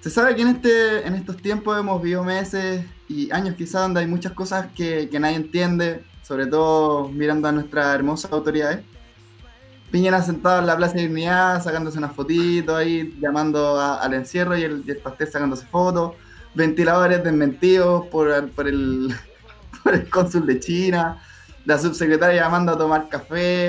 se 0.00 0.10
sabe 0.10 0.34
que 0.36 0.42
en, 0.42 0.48
este, 0.48 1.06
en 1.06 1.14
estos 1.14 1.36
tiempos 1.38 1.78
hemos 1.78 2.00
vivido 2.00 2.22
meses 2.24 2.84
y 3.08 3.30
años 3.32 3.54
quizás 3.56 3.82
donde 3.82 4.00
hay 4.00 4.06
muchas 4.06 4.32
cosas 4.32 4.68
que, 4.74 5.08
que 5.10 5.18
nadie 5.20 5.36
entiende, 5.36 6.04
sobre 6.22 6.46
todo 6.46 7.08
mirando 7.08 7.48
a 7.48 7.52
nuestras 7.52 7.94
hermosas 7.94 8.30
autoridades. 8.32 8.80
Piñera 9.90 10.22
sentado 10.22 10.60
en 10.60 10.66
la 10.66 10.76
Plaza 10.76 10.94
de 10.94 11.02
Dignidad, 11.02 11.62
sacándose 11.62 11.96
unas 11.98 12.12
fotitos 12.12 12.76
ahí, 12.76 13.16
llamando 13.20 13.80
a- 13.80 13.96
al 14.02 14.12
encierro 14.14 14.56
y 14.56 14.62
el, 14.62 14.84
y 14.86 14.90
el 14.90 14.98
pastel 14.98 15.28
sacándose 15.30 15.66
fotos. 15.66 16.12
Ventiladores 16.54 17.24
desmentidos 17.24 18.06
por, 18.08 18.50
por, 18.50 18.68
el, 18.68 19.14
por 19.82 19.94
el 19.94 20.08
cónsul 20.10 20.46
de 20.46 20.60
China. 20.60 21.22
La 21.64 21.78
subsecretaria 21.78 22.42
llamando 22.42 22.72
a 22.72 22.78
tomar 22.78 23.08
café. 23.08 23.68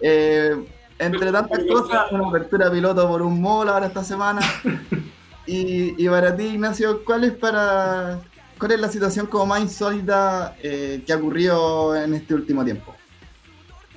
eh, 0.00 0.54
entre 1.00 1.32
tantas 1.32 1.58
cosas, 1.68 2.12
una 2.12 2.28
apertura 2.28 2.70
piloto 2.70 3.08
por 3.08 3.20
un 3.20 3.40
mall 3.42 3.68
ahora 3.68 3.86
esta 3.86 4.04
semana. 4.04 4.40
Y, 5.46 6.02
y 6.02 6.08
para 6.08 6.34
ti, 6.36 6.44
Ignacio, 6.44 7.04
¿cuál 7.04 7.24
es 7.24 7.32
para 7.32 8.20
cuál 8.58 8.72
es 8.72 8.80
la 8.80 8.88
situación 8.88 9.26
como 9.26 9.46
más 9.46 9.60
insólita 9.60 10.56
eh, 10.62 11.02
que 11.06 11.12
ha 11.12 11.16
ocurrido 11.16 11.94
en 11.96 12.14
este 12.14 12.34
último 12.34 12.64
tiempo? 12.64 12.94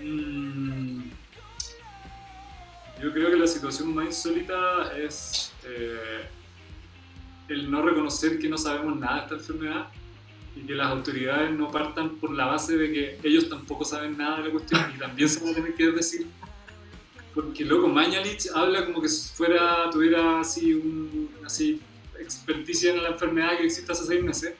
Mm, 0.04 1.04
Yo 3.02 3.14
creo 3.14 3.30
que 3.30 3.38
la 3.38 3.48
situación 3.48 3.94
más 3.94 4.08
insólita 4.08 4.92
es 4.98 5.54
eh, 5.66 6.28
el 7.48 7.70
no 7.72 7.82
reconocer 7.82 8.40
que 8.40 8.50
no 8.50 8.58
sabemos 8.58 8.98
nada 9.00 9.16
de 9.18 9.22
esta 9.22 9.36
enfermedad 9.36 9.88
y 10.56 10.62
que 10.62 10.74
las 10.74 10.88
autoridades 10.88 11.52
no 11.52 11.70
partan 11.72 12.16
por 12.18 12.32
la 12.32 12.46
base 12.48 12.76
de 12.76 12.92
que 12.92 13.20
ellos 13.24 13.48
tampoco 13.48 13.86
saben 13.86 14.18
nada 14.18 14.38
de 14.40 14.46
la 14.46 14.52
cuestión 14.52 14.82
y 14.96 15.00
también 15.00 15.30
se 15.30 15.40
van 15.40 15.52
a 15.52 15.56
tener 15.56 15.76
que 15.76 15.92
decir. 15.92 16.28
Porque 17.38 17.64
loco, 17.64 17.88
Mañalich 17.88 18.48
habla 18.52 18.84
como 18.84 19.00
que 19.00 19.08
fuera, 19.08 19.92
tuviera 19.92 20.40
así 20.40 20.74
un 20.74 21.30
así 21.46 21.80
experticia 22.20 22.92
en 22.92 23.04
la 23.04 23.10
enfermedad 23.10 23.60
que 23.60 23.66
existe 23.66 23.92
hace 23.92 24.06
seis 24.06 24.24
meses 24.24 24.56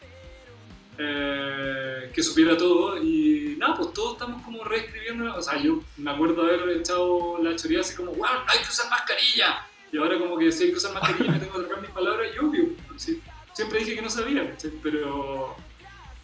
eh, 1.00 2.12
que 2.14 2.22
supiera 2.22 2.56
todo 2.56 3.02
y 3.02 3.56
nada, 3.58 3.74
pues 3.74 3.94
todos 3.94 4.14
estamos 4.14 4.44
como 4.44 4.64
reescribiendo, 4.64 5.36
o 5.36 5.42
sea, 5.42 5.60
yo 5.60 5.82
me 5.98 6.12
acuerdo 6.12 6.44
haber 6.44 6.70
echado 6.78 7.42
la 7.42 7.56
choría 7.56 7.82
así 7.82 7.96
como, 7.96 8.12
wow, 8.12 8.28
hay 8.46 8.60
que 8.60 8.70
usar 8.70 8.92
mascarilla, 8.92 9.66
y 9.92 9.98
ahora 9.98 10.20
como 10.20 10.38
que 10.38 10.52
si 10.52 10.66
hay 10.66 10.70
que 10.70 10.78
usar 10.78 10.94
mascarilla 10.94 11.32
me 11.32 11.40
tengo 11.40 11.54
que 11.54 11.64
tragar 11.66 11.82
mis 11.82 11.90
palabras 11.90 12.30
y 12.36 12.38
obvio, 12.38 12.70
sí, 12.96 13.20
siempre 13.54 13.80
dije 13.80 13.96
que 13.96 14.04
no 14.04 14.10
sabía, 14.12 14.52
¿cachai? 14.52 14.72
pero 14.84 15.56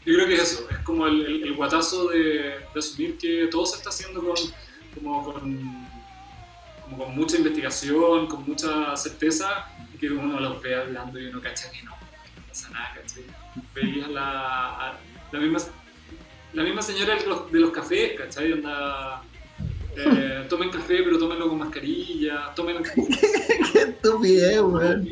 yo 0.06 0.13
creo 0.13 0.28
que 0.28 0.36
es 0.36 0.42
eso, 0.42 0.68
es 0.70 0.78
como 0.86 1.08
el, 1.08 1.26
el, 1.26 1.44
el 1.46 1.54
guatazo 1.56 2.10
de, 2.10 2.20
de 2.74 2.80
asumir 2.80 3.18
que 3.18 3.48
todo 3.48 3.66
se 3.66 3.78
está 3.78 3.89
haciendo 3.89 4.24
con, 4.24 4.36
como 4.94 5.34
con, 5.34 5.83
como 6.94 7.06
con 7.06 7.16
mucha 7.16 7.38
investigación, 7.38 8.28
con 8.28 8.46
mucha 8.46 8.96
certeza, 8.96 9.68
y 9.94 9.98
que 9.98 10.10
uno 10.10 10.40
los 10.40 10.62
ve 10.62 10.76
hablando 10.76 11.20
y 11.20 11.26
uno 11.26 11.42
cacha 11.42 11.72
que 11.72 11.84
no, 11.84 11.92
no 11.92 12.48
pasa 12.48 12.70
nada, 12.70 12.94
¿cachai? 12.96 13.24
veías 13.74 14.10
la, 14.10 14.98
la 15.32 15.40
misma 15.40 15.60
la 16.54 16.64
misma 16.64 16.84
señora 16.84 17.16
de 17.16 17.26
los, 17.26 17.52
de 17.52 17.60
los 17.60 17.72
cafés, 17.72 18.14
¿cachai? 18.16 18.54
Onda, 18.54 19.24
eh, 19.96 20.46
tomen 20.50 20.70
café, 20.70 21.02
pero 21.02 21.18
tómenlo 21.18 21.50
con 21.50 21.58
mascarilla, 21.58 22.54
tomen... 22.56 22.84
¡Qué 23.74 23.80
estupidez, 23.80 24.62
weón! 24.62 25.10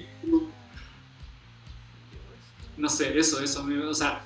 No 2.77 2.89
sé, 2.89 3.17
eso, 3.17 3.41
eso, 3.41 3.65
o 3.89 3.93
sea, 3.93 4.21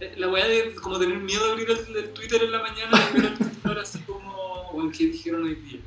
eh, 0.00 0.14
la 0.16 0.28
weá 0.28 0.46
de 0.46 0.74
como 0.76 0.98
tener 0.98 1.18
miedo 1.18 1.46
de 1.46 1.52
abrir 1.52 1.70
el, 1.70 1.96
el 1.96 2.10
Twitter 2.10 2.42
en 2.42 2.52
la 2.52 2.62
mañana 2.62 2.98
y 3.10 3.20
ver 3.20 3.32
el 3.32 3.38
Twitter 3.38 3.78
así 3.78 3.98
como, 4.00 4.70
bueno, 4.72 4.90
¿qué 4.96 5.06
dijeron 5.06 5.44
hoy 5.44 5.56
día? 5.56 5.80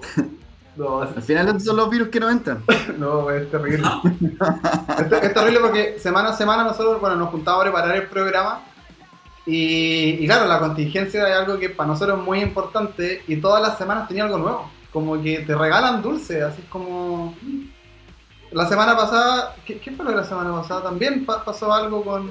No, 0.76 1.00
Al 1.00 1.22
final 1.22 1.58
son 1.58 1.74
los 1.78 1.88
virus 1.88 2.08
que 2.08 2.20
no 2.20 2.28
entran. 2.28 2.62
no, 2.98 3.30
es 3.30 3.50
terrible. 3.50 3.88
es, 4.98 5.22
es 5.22 5.32
terrible 5.34 5.60
porque 5.60 5.98
semana 5.98 6.28
a 6.28 6.32
semana 6.34 6.64
nosotros 6.64 7.00
bueno, 7.00 7.16
nos 7.16 7.30
juntamos 7.30 7.60
a 7.60 7.64
preparar 7.64 7.96
el 7.96 8.08
programa 8.08 8.60
y, 9.46 10.22
y 10.22 10.26
claro, 10.26 10.46
la 10.46 10.58
contingencia 10.58 11.26
es 11.30 11.34
algo 11.34 11.58
que 11.58 11.70
para 11.70 11.88
nosotros 11.88 12.18
es 12.18 12.24
muy 12.26 12.40
importante 12.40 13.22
y 13.26 13.36
todas 13.36 13.62
las 13.62 13.78
semanas 13.78 14.06
tenía 14.06 14.24
algo 14.24 14.36
nuevo. 14.36 14.70
Como 14.92 15.22
que 15.22 15.38
te 15.40 15.54
regalan 15.54 16.02
dulce, 16.02 16.42
así 16.42 16.60
como... 16.68 17.34
La 18.50 18.66
semana 18.68 18.94
pasada, 18.94 19.56
¿qué, 19.64 19.78
qué 19.78 19.92
fue 19.92 20.04
lo 20.04 20.10
de 20.10 20.18
la 20.18 20.24
semana 20.24 20.52
pasada? 20.52 20.82
También 20.82 21.24
pa- 21.24 21.42
pasó 21.42 21.72
algo 21.72 22.04
con... 22.04 22.30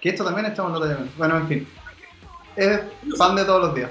Que 0.00 0.08
esto 0.08 0.24
también 0.24 0.46
echamos 0.46 0.72
nota 0.72 0.86
de. 0.86 0.96
Bueno, 1.16 1.36
en 1.38 1.48
fin. 1.48 1.68
Es 2.56 2.80
pan 3.16 3.34
de 3.36 3.44
todos 3.44 3.62
los 3.62 3.74
días. 3.74 3.90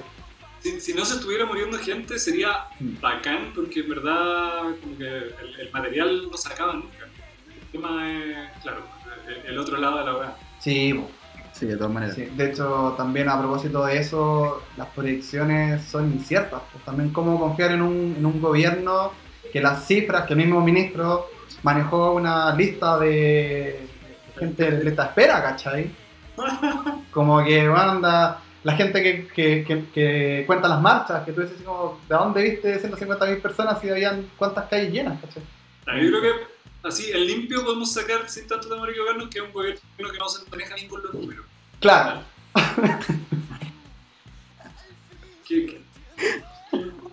Si, 0.65 0.81
si 0.81 0.93
no 0.95 1.05
se 1.05 1.17
estuviera 1.17 1.45
muriendo 1.45 1.77
gente 1.77 2.17
sería 2.17 2.65
bacán 2.99 3.51
porque 3.53 3.81
en 3.81 3.89
verdad 3.89 4.63
como 4.81 4.97
que 4.97 5.05
el, 5.05 5.59
el 5.59 5.71
material 5.71 6.27
no 6.31 6.35
se 6.35 6.51
acaba 6.51 6.73
nunca. 6.73 7.05
tema 7.71 8.11
es, 8.11 8.63
claro, 8.63 8.79
el, 9.27 9.51
el 9.51 9.59
otro 9.59 9.77
lado 9.77 9.99
de 9.99 10.05
la 10.05 10.17
weá. 10.17 10.35
Sí. 10.59 10.99
Sí, 11.51 11.67
de 11.67 11.77
todas 11.77 11.93
maneras. 11.93 12.15
Sí, 12.15 12.25
de 12.35 12.49
hecho, 12.49 12.95
también 12.97 13.29
a 13.29 13.37
propósito 13.37 13.85
de 13.85 13.99
eso, 13.99 14.63
las 14.75 14.87
proyecciones 14.87 15.85
son 15.85 16.11
inciertas. 16.11 16.63
Pues 16.71 16.83
también 16.83 17.11
cómo 17.11 17.39
confiar 17.39 17.71
en 17.71 17.83
un, 17.83 18.15
en 18.17 18.25
un 18.25 18.41
gobierno 18.41 19.11
que 19.53 19.61
las 19.61 19.85
cifras 19.85 20.25
que 20.25 20.33
el 20.33 20.39
mismo 20.39 20.61
ministro 20.61 21.27
manejó 21.61 22.13
una 22.13 22.55
lista 22.55 22.97
de 22.97 23.87
gente 24.35 24.71
de 24.71 24.83
lista 24.83 25.03
de 25.03 25.09
espera, 25.09 25.43
¿cachai? 25.43 25.91
Como 27.11 27.43
que 27.43 27.69
bueno, 27.69 27.91
anda 27.91 28.41
la 28.65 28.75
gente 28.75 29.01
que, 29.01 29.27
que, 29.27 29.63
que- 29.63 29.85
que 29.93 30.43
cuenta 30.45 30.67
las 30.67 30.81
marchas, 30.81 31.23
que 31.23 31.31
tú 31.31 31.41
dices 31.41 31.61
como, 31.63 32.01
¿de 32.09 32.15
dónde 32.15 32.41
viste 32.43 32.81
150.000 32.81 33.41
personas 33.41 33.81
y 33.83 33.89
habían 33.89 34.29
cuántas 34.37 34.67
calles 34.67 34.91
llenas, 34.91 35.21
¿cachai? 35.21 35.43
Yo 36.03 36.09
creo 36.09 36.21
que 36.21 36.31
así, 36.83 37.11
en 37.11 37.25
limpio 37.27 37.63
podemos 37.63 37.93
sacar 37.93 38.27
sin 38.29 38.47
tanto 38.47 38.67
temor 38.67 38.89
a 38.89 38.91
equivocarnos 38.91 39.29
que 39.29 39.37
es 39.39 39.45
un 39.45 39.53
gobierno 39.53 39.79
que 39.97 40.17
no 40.17 40.27
se 40.27 40.49
maneja 40.49 40.75
bien 40.75 40.87
con 40.89 41.01
los 41.03 41.13
números. 41.13 41.45
Claro, 41.79 42.21
Que- 45.47 45.65
que- 45.67 45.81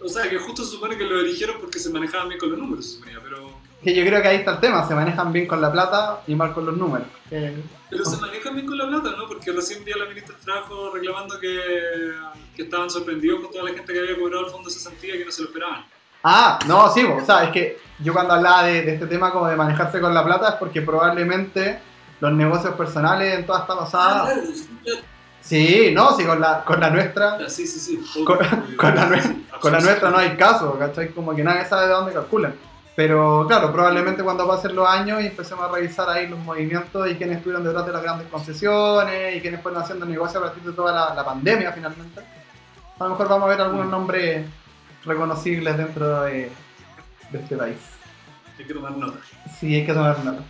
o 0.00 0.08
sea, 0.08 0.28
que 0.28 0.38
justo 0.38 0.64
se 0.64 0.70
supone 0.72 0.96
que 0.96 1.04
lo 1.04 1.20
eligieron 1.20 1.56
porque 1.60 1.78
se 1.78 1.90
manejaban 1.90 2.28
bien 2.28 2.40
con 2.40 2.50
los 2.50 2.58
números, 2.58 2.86
se 2.86 2.94
suponía, 2.94 3.20
pero, 3.22 3.58
que 3.82 3.94
yo 3.94 4.04
creo 4.04 4.22
que 4.22 4.28
ahí 4.28 4.36
está 4.36 4.52
el 4.52 4.60
tema, 4.60 4.86
se 4.86 4.94
manejan 4.94 5.32
bien 5.32 5.46
con 5.46 5.60
la 5.60 5.70
plata 5.72 6.20
y 6.26 6.34
mal 6.34 6.52
con 6.52 6.66
los 6.66 6.76
números. 6.76 7.06
Pero 7.28 8.04
se 8.04 8.16
manejan 8.18 8.54
bien 8.54 8.66
con 8.66 8.78
la 8.78 8.86
plata, 8.86 9.16
¿no? 9.16 9.26
Porque 9.26 9.52
recién 9.52 9.84
vi 9.84 9.92
a 9.92 9.96
la 9.98 10.06
ministra 10.06 10.34
del 10.34 10.44
Trabajo 10.44 10.90
reclamando 10.94 11.38
que, 11.38 12.12
que 12.56 12.62
estaban 12.62 12.90
sorprendidos 12.90 13.40
con 13.40 13.50
toda 13.50 13.64
la 13.64 13.70
gente 13.76 13.92
que 13.92 13.98
había 13.98 14.18
cobrado 14.18 14.46
el 14.46 14.52
fondo 14.52 14.68
de 14.68 14.74
cesantía 14.74 15.14
y 15.14 15.18
que 15.18 15.24
no 15.24 15.30
se 15.32 15.42
lo 15.42 15.48
esperaban. 15.48 15.84
Ah, 16.24 16.58
no, 16.66 16.88
sí, 16.92 17.04
o 17.04 17.24
sea, 17.24 17.44
es 17.44 17.50
que 17.50 17.78
yo 17.98 18.12
cuando 18.12 18.34
hablaba 18.34 18.64
de, 18.64 18.82
de 18.82 18.94
este 18.94 19.06
tema 19.06 19.32
como 19.32 19.48
de 19.48 19.56
manejarse 19.56 20.00
con 20.00 20.14
la 20.14 20.24
plata 20.24 20.50
es 20.50 20.54
porque 20.54 20.80
probablemente 20.82 21.80
los 22.20 22.32
negocios 22.32 22.74
personales 22.74 23.36
en 23.38 23.44
toda 23.44 23.60
esta 23.60 23.72
Ah, 23.72 23.78
pasada... 23.78 24.24
claro, 24.26 24.42
sí, 25.40 25.90
no, 25.92 26.16
sí, 26.16 26.24
con 26.24 26.40
la, 26.40 26.62
con 26.64 26.78
la 26.78 26.90
nuestra... 26.90 27.36
claro, 27.36 27.50
sí, 27.50 27.66
sí. 27.66 27.80
sí. 27.80 28.24
Con, 28.24 28.38
con 28.76 28.94
la, 28.94 29.34
con 29.60 29.72
la 29.72 29.80
nuestra 29.80 30.10
no 30.10 30.18
hay 30.18 30.36
caso, 30.36 30.78
¿cachai? 30.78 31.08
Como 31.12 31.34
que 31.34 31.42
nadie 31.42 31.64
sabe 31.64 31.88
de 31.88 31.92
dónde 31.92 32.12
calculan. 32.12 32.54
Pero 32.94 33.46
claro, 33.48 33.72
probablemente 33.72 34.22
cuando 34.22 34.46
pasen 34.46 34.74
los 34.76 34.86
años 34.86 35.22
y 35.22 35.26
empecemos 35.26 35.64
a 35.64 35.72
revisar 35.72 36.08
ahí 36.10 36.28
los 36.28 36.38
movimientos 36.40 37.10
y 37.10 37.14
quiénes 37.14 37.38
estuvieron 37.38 37.64
detrás 37.64 37.86
de 37.86 37.92
las 37.92 38.02
grandes 38.02 38.28
concesiones 38.28 39.36
y 39.36 39.40
quiénes 39.40 39.62
fueron 39.62 39.80
haciendo 39.82 40.04
negocio 40.04 40.40
a 40.40 40.42
partir 40.44 40.62
de 40.62 40.72
toda 40.72 40.92
la, 40.92 41.14
la 41.14 41.24
pandemia 41.24 41.72
finalmente, 41.72 42.20
a 42.98 43.04
lo 43.04 43.10
mejor 43.10 43.28
vamos 43.28 43.44
a 43.46 43.48
ver 43.48 43.60
algunos 43.62 43.86
nombres 43.88 44.46
reconocibles 45.04 45.76
dentro 45.78 46.22
de, 46.22 46.52
de 47.30 47.38
este 47.38 47.56
país. 47.56 47.76
Hay 48.58 48.64
que 48.66 48.74
tomar 48.74 48.92
nota. 48.92 49.18
Sí, 49.58 49.74
hay 49.74 49.86
que 49.86 49.94
tomar 49.94 50.22
nota. 50.22 50.42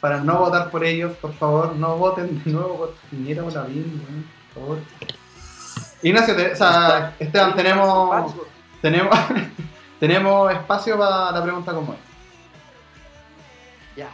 Para 0.00 0.20
no 0.20 0.38
votar 0.38 0.70
por 0.70 0.84
ellos, 0.84 1.12
por 1.16 1.34
favor, 1.34 1.74
no 1.74 1.96
voten 1.96 2.40
de 2.44 2.52
nuevo 2.52 2.76
por 2.78 2.94
Piñera 3.10 3.42
o 3.42 3.50
Lavín, 3.50 4.00
por 4.54 4.62
favor. 4.62 4.78
Ignacio, 6.02 6.36
te- 6.36 6.52
o 6.52 6.56
sea, 6.56 7.12
Esteban, 7.18 7.56
tenemos, 7.56 8.32
tenemos, 8.80 9.16
tenemos 9.98 10.52
espacio 10.52 10.98
para 10.98 11.32
la 11.32 11.42
pregunta 11.42 11.72
como 11.72 11.92
es. 11.92 11.98
Ya. 13.96 14.10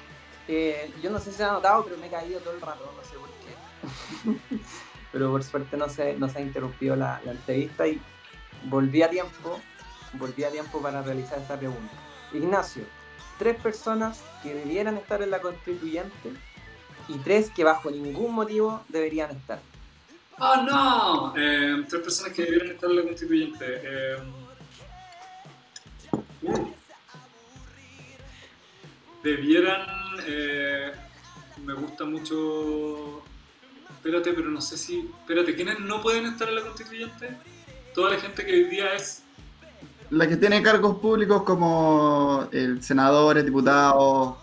Eh, 0.49 0.92
yo 1.03 1.11
no 1.11 1.18
sé 1.18 1.31
si 1.31 1.38
se 1.38 1.44
ha 1.44 1.53
notado, 1.53 1.85
pero 1.85 1.97
me 1.99 2.07
he 2.07 2.11
caído 2.11 2.40
todo 2.40 2.55
el 2.55 2.61
rato, 2.61 2.92
no 2.97 3.05
sé 3.05 3.16
por 3.16 3.29
qué. 3.42 4.59
pero 5.12 5.31
por 5.31 5.42
suerte 5.42 5.77
no 5.77 5.88
se, 5.88 6.14
no 6.14 6.29
se 6.29 6.38
ha 6.38 6.42
interrumpido 6.42 6.97
la, 6.97 7.20
la 7.25 7.33
entrevista 7.33 7.87
y 7.87 8.01
volví 8.64 9.03
a 9.03 9.11
tiempo, 9.11 9.61
volví 10.14 10.44
a 10.44 10.51
tiempo 10.51 10.81
para 10.81 11.03
realizar 11.03 11.38
esta 11.38 11.59
pregunta. 11.59 11.92
Ignacio, 12.33 12.85
tres 13.38 13.57
personas 13.61 14.23
que 14.42 14.55
debieran 14.55 14.97
estar 14.97 15.23
en 15.23 15.31
la 15.31 15.40
constituyente 15.40 16.33
y 17.09 17.18
tres 17.18 17.51
que 17.51 17.64
bajo 17.64 17.90
ningún 17.90 18.35
motivo 18.35 18.83
deberían 18.88 19.31
estar. 19.31 19.61
¡Ah, 20.38 20.64
no! 20.66 21.35
Eh, 21.37 21.85
tres 21.88 22.03
personas 22.03 22.33
que 22.33 22.42
debieran 22.42 22.70
estar 22.70 22.90
en 22.90 22.97
la 22.97 23.03
constituyente. 23.03 23.64
Eh, 23.68 24.16
uh, 26.47 26.69
debieran. 29.23 29.87
eh, 30.27 30.93
me 31.65 31.75
gusta 31.75 32.05
mucho. 32.05 33.23
Espérate, 33.91 34.33
pero 34.33 34.51
no 34.51 34.61
sé 34.61 34.77
si. 34.77 35.01
Espérate, 35.21 35.55
¿quiénes 35.55 35.81
no 35.81 36.03
pueden 36.03 36.27
estar 36.27 36.49
en 36.49 36.57
la 36.57 36.63
constituyente? 36.63 37.31
Toda 37.95 38.11
la 38.15 38.21
gente 38.21 38.45
que 38.45 38.53
hoy 38.53 38.65
día 38.65 38.95
es. 38.95 39.23
La 40.11 40.29
que 40.29 40.37
tiene 40.37 40.63
cargos 40.63 40.99
públicos 40.99 41.43
como 41.45 42.47
el 42.53 42.83
senadores, 42.83 43.45
diputados, 43.45 44.37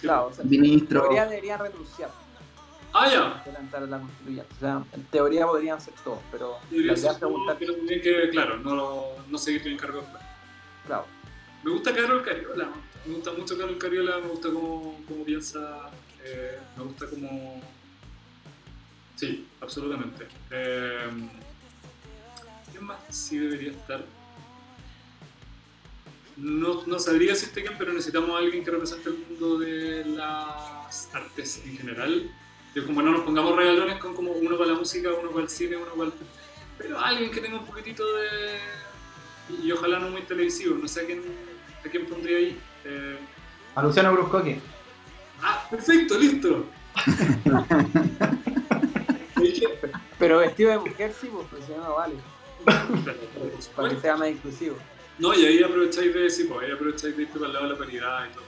Claro, 0.00 0.26
o 0.26 0.32
sea, 0.32 0.44
en 0.44 0.50
ministros. 0.50 1.02
teoría 1.02 1.26
deberían 1.26 1.58
renunciar 1.60 2.10
¡Ah, 2.92 3.08
ya! 3.08 3.42
entrar 3.60 3.82
en 3.82 3.90
la 3.90 3.98
constituyente. 3.98 4.54
O 4.56 4.60
sea, 4.60 4.82
en 4.92 5.04
teoría 5.06 5.46
podrían 5.46 5.80
ser 5.80 5.94
todos, 6.04 6.18
pero 6.30 6.56
Debería 6.70 6.92
la 6.92 6.98
idea 6.98 7.10
ser 7.12 7.20
pero 7.58 7.74
también 7.74 8.00
que, 8.00 8.30
claro, 8.30 8.56
no, 8.58 9.02
no 9.28 9.38
seguir 9.38 9.66
en 9.68 9.76
cargo 9.76 10.00
después. 10.00 10.22
claro. 10.86 11.04
Me 11.64 11.70
gusta 11.70 11.94
Carol 11.94 12.24
Cariola, 12.24 12.72
me 13.06 13.14
gusta 13.14 13.32
mucho 13.32 13.56
Carol 13.56 13.78
Cariola, 13.78 14.18
me 14.18 14.28
gusta 14.28 14.48
cómo, 14.50 15.00
cómo 15.06 15.24
piensa, 15.24 15.90
eh, 16.24 16.58
me 16.76 16.84
gusta 16.84 17.06
cómo... 17.08 17.62
Sí, 19.14 19.46
absolutamente. 19.60 20.26
Eh, 20.50 21.08
¿Quién 22.72 22.84
más 22.84 22.98
sí 23.10 23.38
debería 23.38 23.70
estar? 23.70 24.04
No, 26.36 26.84
no 26.86 26.98
sabría 26.98 27.32
decirte 27.32 27.62
quién, 27.62 27.78
pero 27.78 27.92
necesitamos 27.92 28.36
alguien 28.36 28.64
que 28.64 28.70
represente 28.70 29.10
el 29.10 29.18
mundo 29.18 29.58
de 29.58 30.04
las 30.06 31.14
artes 31.14 31.62
en 31.64 31.76
general. 31.76 32.30
De 32.74 32.84
como 32.84 33.02
no 33.02 33.12
nos 33.12 33.20
pongamos 33.20 33.54
regalones 33.54 33.98
con 33.98 34.14
como 34.14 34.32
uno 34.32 34.56
para 34.58 34.72
la 34.72 34.78
música, 34.78 35.10
uno 35.12 35.30
para 35.30 35.44
el 35.44 35.48
cine, 35.48 35.76
uno 35.76 35.92
para. 35.92 36.10
Pero 36.78 36.98
alguien 36.98 37.30
que 37.30 37.40
tenga 37.40 37.58
un 37.58 37.66
poquitito 37.66 38.02
de... 38.16 38.58
Y 39.62 39.70
ojalá 39.70 39.98
no 39.98 40.08
muy 40.08 40.22
televisivo, 40.22 40.76
no 40.76 40.88
sé 40.88 41.04
quién, 41.04 41.22
a 41.84 41.88
quién 41.90 42.06
pondría 42.06 42.38
ahí. 42.38 42.58
Eh, 42.84 43.18
A 43.74 43.82
Luciano 43.82 44.12
Bruscoque. 44.12 44.60
Ah, 45.42 45.66
perfecto, 45.70 46.18
listo. 46.18 46.66
Pero 50.18 50.38
vestido 50.38 50.70
de 50.70 50.78
mujer 50.78 51.12
sí, 51.20 51.28
pues, 51.50 51.64
si 51.64 51.72
no, 51.72 51.82
no 51.82 51.94
vale. 51.94 52.14
por 52.64 53.74
Para 53.74 53.88
que 53.88 54.00
sea 54.00 54.16
más 54.16 54.28
inclusivo. 54.28 54.76
No, 55.18 55.34
y 55.34 55.44
ahí 55.44 55.62
aprovecháis 55.62 56.14
de 56.14 56.30
sí, 56.30 56.44
pues 56.44 56.64
ahí 56.64 56.72
aprovecháis 56.72 57.16
de 57.16 57.22
irte 57.24 57.38
para 57.38 57.46
el 57.48 57.52
lado 57.54 57.66
de 57.66 57.72
la 57.72 57.78
paridad 57.78 58.26
y 58.28 58.32
todo. 58.34 58.44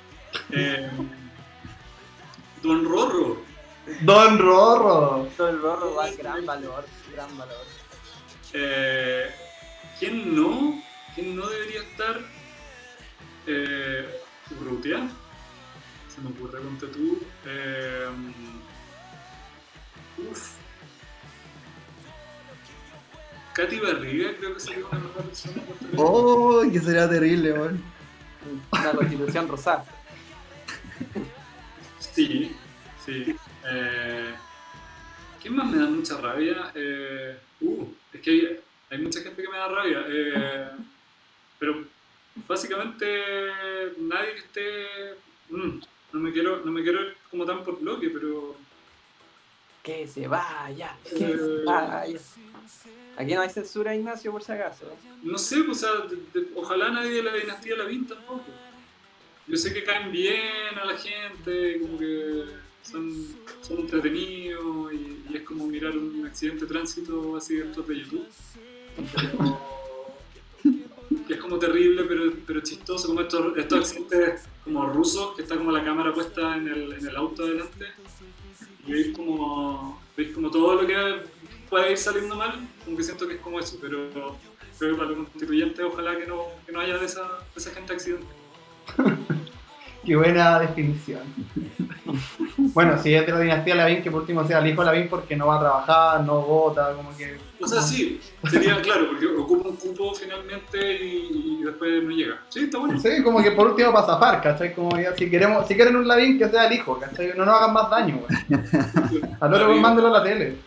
Eh, 0.50 0.90
Don 2.62 2.84
Rorro. 2.84 3.38
Don 4.02 4.38
Rorro. 4.38 5.28
Todo 5.36 5.48
el 5.48 5.60
rorro 5.60 5.94
da 5.94 6.10
gran 6.12 6.46
valor, 6.46 6.84
gran 7.12 7.36
valor. 7.36 7.66
Eh, 8.52 9.30
¿Quién 9.98 10.34
no? 10.34 10.80
¿Quién 11.14 11.36
no 11.36 11.46
debería 11.46 11.82
estar? 11.82 12.20
Eh, 13.46 14.20
Urrutia. 14.60 15.08
Se 16.08 16.20
me 16.20 16.28
ocurre, 16.30 16.60
ponte 16.60 16.86
tú. 16.88 17.20
Eh, 17.46 18.08
uf. 20.30 20.52
Katy 23.54 23.78
Barriga 23.78 24.30
creo 24.36 24.54
que 24.54 24.60
sería 24.60 24.84
una 24.86 24.98
mejor 24.98 25.22
persona. 25.24 25.62
¡Oh! 25.96 26.62
Que 26.72 26.80
sería 26.80 27.08
terrible, 27.08 27.52
weón. 27.52 27.82
Una 28.72 28.92
constitución 28.92 29.48
rosada. 29.48 29.84
Sí, 31.98 32.54
sí. 33.04 33.36
Eh, 33.66 34.34
¿Quién 35.40 35.56
más 35.56 35.66
me 35.70 35.78
da 35.78 35.86
mucha 35.86 36.16
rabia? 36.20 36.72
Eh, 36.74 37.38
uh, 37.60 37.86
es 38.12 38.20
que 38.20 38.30
hay, 38.30 38.60
hay 38.90 38.98
mucha 38.98 39.20
gente 39.20 39.42
que 39.42 39.48
me 39.48 39.56
da 39.56 39.68
rabia. 39.68 40.04
eh, 40.08 40.70
pero 41.58 41.84
básicamente 42.48 43.06
nadie 43.98 44.32
que 44.32 44.38
esté. 44.38 45.14
mm, 45.50 45.80
no 46.12 46.20
me 46.20 46.32
quiero, 46.32 46.60
no 46.64 46.70
me 46.72 46.82
quiero 46.82 47.00
ir 47.02 47.16
como 47.30 47.44
tan 47.44 47.64
por 47.64 47.78
bloque, 47.80 48.08
pero. 48.10 48.56
Que 49.82 50.06
se 50.08 50.26
vaya, 50.28 50.96
que 51.04 51.10
Eh, 51.16 51.36
se 51.36 51.64
vaya. 51.64 52.18
Aquí 53.16 53.34
no 53.34 53.42
hay 53.42 53.50
censura, 53.50 53.94
Ignacio, 53.94 54.32
por 54.32 54.42
si 54.42 54.52
acaso. 54.52 54.86
¿eh? 54.86 55.08
No 55.22 55.36
sé, 55.38 55.62
pues, 55.62 55.82
o 55.84 55.86
sea, 55.86 56.06
de- 56.06 56.40
de- 56.40 56.48
ojalá 56.56 56.88
nadie 56.90 57.10
de 57.12 57.22
la 57.22 57.34
dinastía 57.34 57.76
Lavín 57.76 58.06
tampoco. 58.06 58.44
Yo 59.46 59.56
sé 59.56 59.72
que 59.74 59.84
caen 59.84 60.10
bien 60.10 60.76
a 60.80 60.84
la 60.86 60.96
gente, 60.96 61.78
como 61.80 61.98
que 61.98 62.44
son, 62.82 63.12
son 63.60 63.80
entretenidos 63.80 64.92
y, 64.94 65.22
y 65.30 65.36
es 65.36 65.42
como 65.42 65.66
mirar 65.66 65.96
un 65.96 66.24
accidente 66.26 66.62
de 66.64 66.66
tránsito 66.72 67.36
así 67.36 67.56
de 67.56 67.66
estos 67.66 67.86
de 67.86 67.96
YouTube. 68.00 68.26
Pero- 69.14 69.73
como 71.44 71.58
terrible, 71.58 72.04
pero, 72.04 72.32
pero 72.46 72.60
chistoso, 72.60 73.06
como 73.08 73.20
estos, 73.20 73.56
estos 73.56 73.78
accidentes 73.80 74.48
como 74.64 74.86
rusos, 74.86 75.36
que 75.36 75.42
está 75.42 75.56
como 75.56 75.70
la 75.70 75.84
cámara 75.84 76.12
puesta 76.12 76.56
en 76.56 76.66
el, 76.68 76.92
en 76.94 77.06
el 77.06 77.16
auto 77.16 77.44
adelante 77.44 77.86
y 78.86 78.92
veis 78.92 79.16
como, 79.16 80.00
veis 80.16 80.34
como 80.34 80.50
todo 80.50 80.82
lo 80.82 80.86
que 80.86 81.22
puede 81.68 81.92
ir 81.92 81.98
saliendo 81.98 82.34
mal, 82.36 82.68
como 82.84 82.96
que 82.96 83.02
siento 83.02 83.28
que 83.28 83.34
es 83.34 83.40
como 83.40 83.60
eso, 83.60 83.78
pero 83.80 84.10
creo 84.78 84.92
que 84.92 84.98
para 84.98 85.10
los 85.10 85.28
constituyentes 85.28 85.84
ojalá 85.84 86.18
que 86.18 86.26
no, 86.26 86.46
que 86.66 86.72
no 86.72 86.80
haya 86.80 86.98
de 86.98 87.06
esa, 87.06 87.22
de 87.22 87.56
esa 87.56 87.70
gente 87.70 87.92
accidente. 87.92 88.26
Qué 90.04 90.16
buena 90.16 90.58
definición. 90.58 91.22
Bueno, 92.56 92.98
si 92.98 93.14
es 93.14 93.24
de 93.24 93.32
la 93.32 93.40
dinastía 93.40 93.74
Lavín, 93.74 94.02
que 94.02 94.10
por 94.10 94.20
último 94.20 94.46
sea 94.46 94.58
el 94.58 94.66
hijo 94.66 94.82
de 94.82 94.86
Lavín 94.86 95.08
porque 95.08 95.36
no 95.36 95.46
va 95.46 95.56
a 95.56 95.60
trabajar, 95.60 96.20
no 96.24 96.42
vota, 96.42 96.92
como 96.94 97.16
que. 97.16 97.38
O 97.60 97.66
sea, 97.66 97.80
sí, 97.80 98.20
sería 98.50 98.80
claro, 98.82 99.06
porque 99.08 99.26
ocupa 99.26 99.68
un 99.68 99.76
cupo 99.76 100.14
finalmente 100.14 101.02
y, 101.02 101.58
y 101.60 101.64
después 101.64 102.02
no 102.02 102.10
llega. 102.10 102.42
Sí, 102.48 102.64
está 102.64 102.78
bueno. 102.78 102.98
Sí, 103.00 103.22
como 103.22 103.42
que 103.42 103.52
por 103.52 103.68
último 103.68 103.92
para 103.92 104.06
zafar, 104.06 104.42
¿cachai? 104.42 104.74
Como 104.74 104.98
ya, 104.98 105.16
si 105.16 105.30
queremos, 105.30 105.66
si 105.66 105.74
quieren 105.74 105.96
un 105.96 106.06
Lavín, 106.06 106.38
que 106.38 106.48
sea 106.48 106.66
el 106.66 106.74
hijo, 106.74 106.98
¿cachai? 106.98 107.32
No 107.36 107.44
nos 107.44 107.54
hagan 107.56 107.72
más 107.72 107.90
daño, 107.90 108.20
weón. 108.28 109.36
Al 109.40 109.54
otro, 109.54 109.74
mándelo 109.76 110.08
a 110.08 110.18
la 110.18 110.22
tele. 110.22 110.58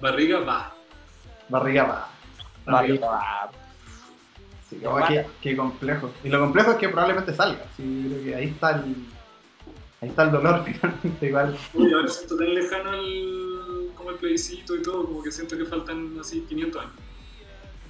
Barriga 0.00 0.40
va. 0.40 0.72
Barriga 1.48 1.84
va. 1.84 2.08
Barriga. 2.64 3.50
Sí, 4.70 4.80
qué 5.42 5.56
complejo. 5.56 6.10
Y 6.22 6.28
lo 6.28 6.38
complejo 6.38 6.70
es 6.70 6.76
que 6.76 6.88
probablemente 6.88 7.34
salga. 7.34 7.64
Sí, 7.76 8.06
creo 8.08 8.24
que 8.24 8.34
ahí 8.36 8.48
está 8.48 8.70
el. 8.76 8.96
Ahí 10.00 10.08
está 10.08 10.22
el 10.22 10.30
dolor 10.30 10.64
finalmente, 10.64 11.26
igual. 11.26 11.58
Uy, 11.74 11.92
ahora 11.92 12.08
siento 12.08 12.36
tan 12.36 12.54
lejano 12.54 12.94
el, 12.94 13.90
como 13.96 14.10
el 14.10 14.16
plebiscito 14.16 14.76
y 14.76 14.82
todo, 14.82 15.04
como 15.06 15.22
que 15.22 15.32
siento 15.32 15.58
que 15.58 15.64
faltan 15.64 16.16
así 16.20 16.40
500 16.48 16.82
años. 16.82 16.94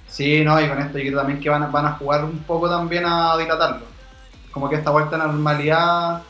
Sí, 0.07 0.43
no, 0.43 0.59
y 0.59 0.67
con 0.67 0.79
esto 0.79 0.97
yo 0.97 1.05
creo 1.05 1.19
también 1.19 1.39
que 1.39 1.49
van 1.49 1.63
a, 1.63 1.67
van 1.67 1.85
a 1.85 1.93
jugar 1.93 2.25
un 2.25 2.39
poco 2.39 2.69
también 2.69 3.05
a 3.05 3.37
dilatarlo. 3.37 3.85
Como 4.51 4.67
que 4.67 4.75
esta 4.75 4.89
vuelta 4.89 5.15
a 5.15 5.19
la 5.19 5.27
normalidad 5.27 6.23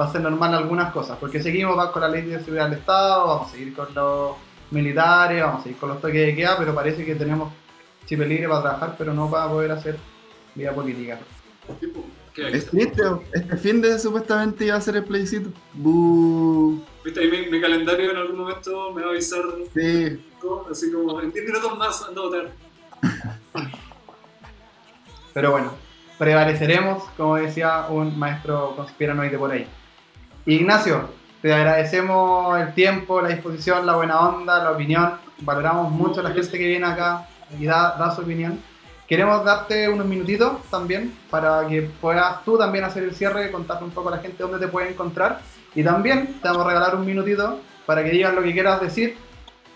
va 0.00 0.04
a 0.04 0.10
ser 0.10 0.22
normal 0.22 0.54
algunas 0.54 0.92
cosas, 0.92 1.16
porque 1.20 1.40
seguimos 1.42 1.78
va 1.78 1.92
con 1.92 2.02
la 2.02 2.08
ley 2.08 2.22
de 2.22 2.38
seguridad 2.40 2.68
del 2.68 2.78
Estado, 2.78 3.26
vamos 3.26 3.48
a 3.48 3.50
seguir 3.52 3.74
con 3.74 3.86
los 3.94 4.32
militares, 4.70 5.42
vamos 5.42 5.60
a 5.60 5.62
seguir 5.62 5.78
con 5.78 5.90
los 5.90 6.00
toques 6.00 6.26
de 6.26 6.34
queda, 6.34 6.56
pero 6.58 6.74
parece 6.74 7.04
que 7.04 7.14
tenemos 7.14 7.52
chip 8.10 8.20
libre 8.26 8.48
para 8.48 8.62
trabajar, 8.62 8.94
pero 8.98 9.14
no 9.14 9.30
para 9.30 9.48
poder 9.48 9.70
hacer 9.70 9.96
vida 10.56 10.74
política. 10.74 11.20
Es 12.36 12.66
triste, 12.66 13.02
este 13.32 13.56
fin 13.56 13.80
de 13.80 13.98
supuestamente 13.98 14.66
iba 14.66 14.76
a 14.76 14.80
ser 14.80 14.96
el 14.96 15.04
plebiscito. 15.04 15.50
Bú. 15.74 16.84
Viste, 17.04 17.20
ahí 17.20 17.30
mi, 17.30 17.46
mi 17.46 17.60
calendario 17.60 18.10
en 18.10 18.16
algún 18.16 18.38
momento 18.38 18.92
me 18.92 19.02
va 19.02 19.08
a 19.08 19.10
avisar, 19.12 19.42
Sí, 19.72 20.20
así 20.68 20.90
como 20.90 21.20
en 21.20 21.30
10 21.30 21.46
minutos 21.46 21.78
más 21.78 22.02
ando 22.02 22.22
a 22.22 22.26
votar. 22.26 22.50
Pero 25.32 25.52
bueno, 25.52 25.72
prevaleceremos, 26.18 27.04
como 27.16 27.36
decía 27.36 27.86
un 27.88 28.18
maestro 28.18 28.74
conspiranoide 28.74 29.38
por 29.38 29.52
ahí. 29.52 29.68
Ignacio, 30.46 31.10
te 31.42 31.54
agradecemos 31.54 32.60
el 32.60 32.74
tiempo, 32.74 33.22
la 33.22 33.28
disposición, 33.28 33.86
la 33.86 33.94
buena 33.94 34.18
onda, 34.28 34.64
la 34.64 34.72
opinión. 34.72 35.12
Valoramos 35.42 35.92
mucho 35.92 36.20
a 36.20 36.22
la 36.24 36.32
gente 36.32 36.58
que 36.58 36.66
viene 36.66 36.86
acá 36.86 37.28
y 37.58 37.66
da, 37.66 37.96
da 37.98 38.14
su 38.14 38.22
opinión. 38.22 38.60
Queremos 39.10 39.44
darte 39.44 39.88
unos 39.88 40.06
minutitos 40.06 40.62
también 40.70 41.12
para 41.30 41.66
que 41.66 41.82
puedas 41.82 42.44
tú 42.44 42.56
también 42.56 42.84
hacer 42.84 43.02
el 43.02 43.12
cierre, 43.12 43.50
contarle 43.50 43.86
un 43.86 43.90
poco 43.90 44.08
a 44.08 44.12
la 44.12 44.22
gente 44.22 44.40
dónde 44.40 44.60
te 44.60 44.68
puede 44.68 44.90
encontrar. 44.90 45.40
Y 45.74 45.82
también 45.82 46.38
te 46.40 46.48
vamos 46.48 46.64
a 46.64 46.68
regalar 46.68 46.94
un 46.94 47.04
minutito 47.04 47.58
para 47.86 48.04
que 48.04 48.10
digas 48.10 48.32
lo 48.32 48.40
que 48.40 48.52
quieras 48.52 48.80
decir. 48.80 49.16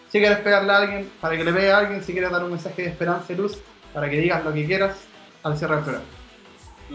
Si 0.08 0.20
quieres 0.20 0.38
pegarle 0.38 0.72
a 0.72 0.76
alguien, 0.76 1.10
para 1.20 1.36
que 1.36 1.42
le 1.42 1.52
pegue 1.52 1.72
a 1.72 1.78
alguien. 1.78 2.04
Si 2.04 2.12
quieres 2.12 2.30
dar 2.30 2.44
un 2.44 2.50
mensaje 2.50 2.82
de 2.82 2.88
esperanza 2.88 3.32
y 3.32 3.36
luz, 3.36 3.58
para 3.92 4.08
que 4.08 4.18
digas 4.18 4.44
lo 4.44 4.52
que 4.52 4.66
quieras 4.66 4.96
al 5.42 5.58
cierre 5.58 5.74
del 5.74 5.84
programa. 5.84 6.08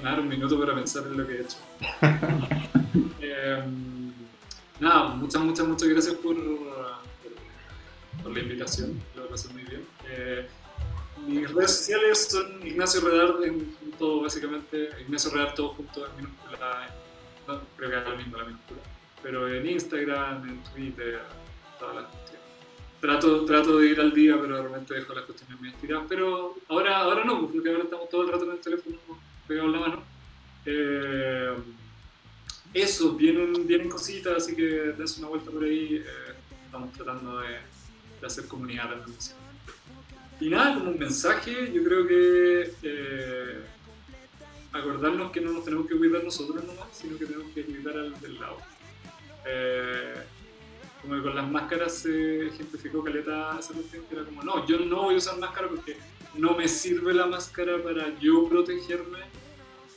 Dar 0.02 0.20
un 0.22 0.28
minuto 0.30 0.58
para 0.58 0.76
pensar 0.76 1.04
en 1.08 1.18
lo 1.18 1.28
que 1.28 1.34
he 1.34 1.42
hecho. 1.42 1.58
Eh, 3.22 3.63
nada, 4.80 5.10
muchas, 5.10 5.42
muchas, 5.42 5.68
muchas 5.68 5.88
gracias 5.88 6.15
por, 6.15 6.36
por, 6.36 8.24
por 8.24 8.32
la 8.32 8.39
invitación. 8.39 9.00
Lo 9.15 9.28
pasé 9.28 9.54
muy 9.54 9.63
bien. 9.63 9.86
Eh, 10.10 10.48
mis 11.30 11.54
redes 11.54 11.78
sociales 11.78 12.28
son 12.30 12.65
Ignacio 12.65 13.02
Redar 13.02 13.36
en 13.44 13.74
todo, 13.98 14.22
básicamente. 14.22 14.89
Ignacio 15.02 15.32
Redar 15.32 15.54
todo 15.54 15.70
junto 15.70 16.06
en 16.06 16.15
minúscula. 16.18 16.89
No, 17.48 17.62
creo 17.78 17.89
que 17.89 17.98
es 17.98 18.08
lo 18.08 18.15
mismo 18.18 18.38
la 18.38 18.46
minúscula. 18.46 18.80
Pero 19.22 19.48
en 19.54 19.70
Instagram, 19.70 20.50
en 20.50 20.63
Twitter, 20.63 21.22
todas 21.80 21.96
las 21.96 22.06
cuestiones. 22.06 22.39
Trato, 23.02 23.46
trato 23.46 23.78
de 23.78 23.88
ir 23.88 24.00
al 24.00 24.13
día, 24.13 24.38
pero 24.39 24.58
de 24.58 24.63
repente 24.63 24.94
dejo 24.94 25.13
las 25.13 25.26
cuestiones 25.26 25.60
muy 25.60 25.70
estiradas. 25.70 26.06
Pero 26.10 26.56
ahora, 26.68 26.98
ahora 26.98 27.24
no, 27.24 27.48
porque 27.48 27.70
ahora 27.70 27.84
estamos 27.84 28.10
todo 28.10 28.24
el 28.24 28.30
rato 28.30 28.46
en 28.46 28.52
el 28.52 28.60
teléfono 28.60 28.98
pegado 29.48 29.68
en 29.68 29.72
la 29.74 29.80
mano. 29.80 30.04
Eh, 30.65 31.54
eso, 32.74 33.13
vienen, 33.13 33.65
vienen 33.65 33.89
cositas, 33.89 34.38
así 34.38 34.56
que 34.56 34.63
dense 34.63 35.20
una 35.20 35.30
vuelta 35.30 35.50
por 35.52 35.63
ahí. 35.63 35.96
eh, 36.06 36.34
estamos 36.65 36.92
tratando 36.94 37.39
de, 37.39 37.58
de 38.22 38.28
hacer 38.28 38.48
comunidad 38.48 38.89
también. 38.89 39.18
así. 39.18 39.34
Y 40.39 40.49
nada, 40.49 40.75
como 40.75 40.91
un 40.91 40.99
mensaje, 40.99 41.71
yo 41.73 41.84
creo 41.84 42.08
que 42.08 42.71
eh, 42.84 43.60
acordarnos 44.71 45.32
que 45.32 45.41
no 45.41 45.52
nos 45.52 45.65
tenemos 45.65 45.88
que 45.88 45.97
cuidar 45.97 46.23
nosotros 46.23 46.63
nomás, 46.63 46.88
sino 46.93 47.17
que 47.17 47.25
tenemos 47.25 47.52
que 47.54 47.63
cuidar 47.65 47.97
al 47.97 48.19
del 48.21 48.39
lado. 48.39 48.58
Eh, 49.45 50.15
como 51.02 51.15
que 51.15 51.21
con 51.21 51.36
las 51.36 51.49
máscaras 51.49 51.93
se 51.93 52.47
ejemplificó 52.47 53.04
Caleta 53.04 53.58
esa 53.60 53.73
cuestión 53.73 54.04
que 54.06 54.15
era 54.15 54.25
como, 54.25 54.43
no, 54.43 54.65
yo 54.65 54.80
no 54.80 55.04
voy 55.04 55.15
a 55.15 55.17
usar 55.17 55.38
máscara 55.39 55.67
porque 55.67 55.97
no 56.36 56.56
me 56.56 56.67
sirve 56.67 57.13
la 57.13 57.25
máscara 57.25 57.82
para 57.82 58.17
yo 58.19 58.47
protegerme. 58.47 59.19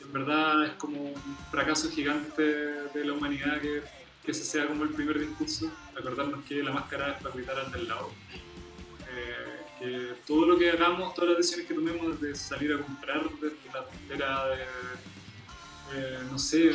En 0.00 0.12
verdad 0.12 0.66
es 0.66 0.72
como 0.72 1.02
un 1.02 1.36
fracaso 1.50 1.88
gigante 1.90 2.42
de 2.42 3.04
la 3.04 3.12
humanidad 3.12 3.60
que, 3.60 3.82
que 4.24 4.30
ese 4.30 4.44
sea 4.44 4.66
como 4.66 4.84
el 4.84 4.90
primer 4.90 5.18
discurso, 5.20 5.70
acordarnos 5.96 6.44
que 6.44 6.62
la 6.62 6.72
máscara 6.72 7.12
es 7.12 7.22
para 7.22 7.32
cuidar 7.32 7.58
al 7.58 7.72
del 7.72 7.88
lado. 7.88 8.10
Eh, 9.14 9.41
todo 10.26 10.46
lo 10.46 10.58
que 10.58 10.70
hagamos, 10.70 11.14
todas 11.14 11.30
las 11.30 11.38
decisiones 11.38 11.66
que 11.66 11.74
tomemos, 11.74 12.20
desde 12.20 12.34
salir 12.36 12.72
a 12.72 12.78
comprar, 12.78 13.22
desde 13.40 13.56
la 13.72 13.84
tontera 13.84 14.46
de, 14.48 14.62
eh, 15.94 16.18
no 16.30 16.38
sé, 16.38 16.72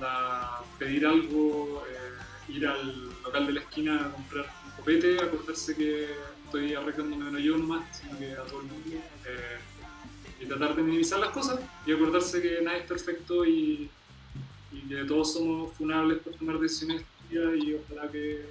la- 0.00 0.60
pedir 0.78 1.06
algo, 1.06 1.84
eh, 1.88 2.52
ir 2.52 2.66
al 2.66 3.08
local 3.22 3.46
de 3.46 3.52
la 3.52 3.60
esquina 3.60 4.06
a 4.06 4.10
comprar 4.12 4.46
un 4.66 4.70
copete, 4.72 5.18
acordarse 5.20 5.76
que 5.76 6.08
estoy 6.44 6.74
arreglándome 6.74 7.30
no 7.30 7.38
yo 7.38 7.56
nomás, 7.56 7.84
sino 7.96 8.18
que 8.18 8.32
a 8.32 8.42
todo 8.44 8.60
el 8.60 8.66
mundo. 8.66 8.96
eh, 9.26 9.58
y 10.40 10.46
tratar 10.46 10.74
de 10.74 10.82
minimizar 10.82 11.18
las 11.20 11.30
cosas 11.30 11.60
y 11.86 11.92
acordarse 11.92 12.40
que 12.40 12.62
nadie 12.62 12.78
es 12.80 12.86
perfecto 12.86 13.44
y, 13.44 13.90
que 14.88 15.04
todos 15.04 15.34
somos 15.34 15.72
funables 15.74 16.18
por 16.18 16.32
tomar 16.34 16.58
decisiones 16.58 17.02
y 17.30 17.74
ojalá 17.74 18.10
que 18.10 18.44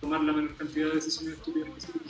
tomar 0.00 0.22
la 0.22 0.32
menor 0.32 0.54
cantidad 0.56 0.88
de 0.88 0.94
decisiones 0.96 1.38
estúpidas 1.38 1.70
posible. 1.70 2.02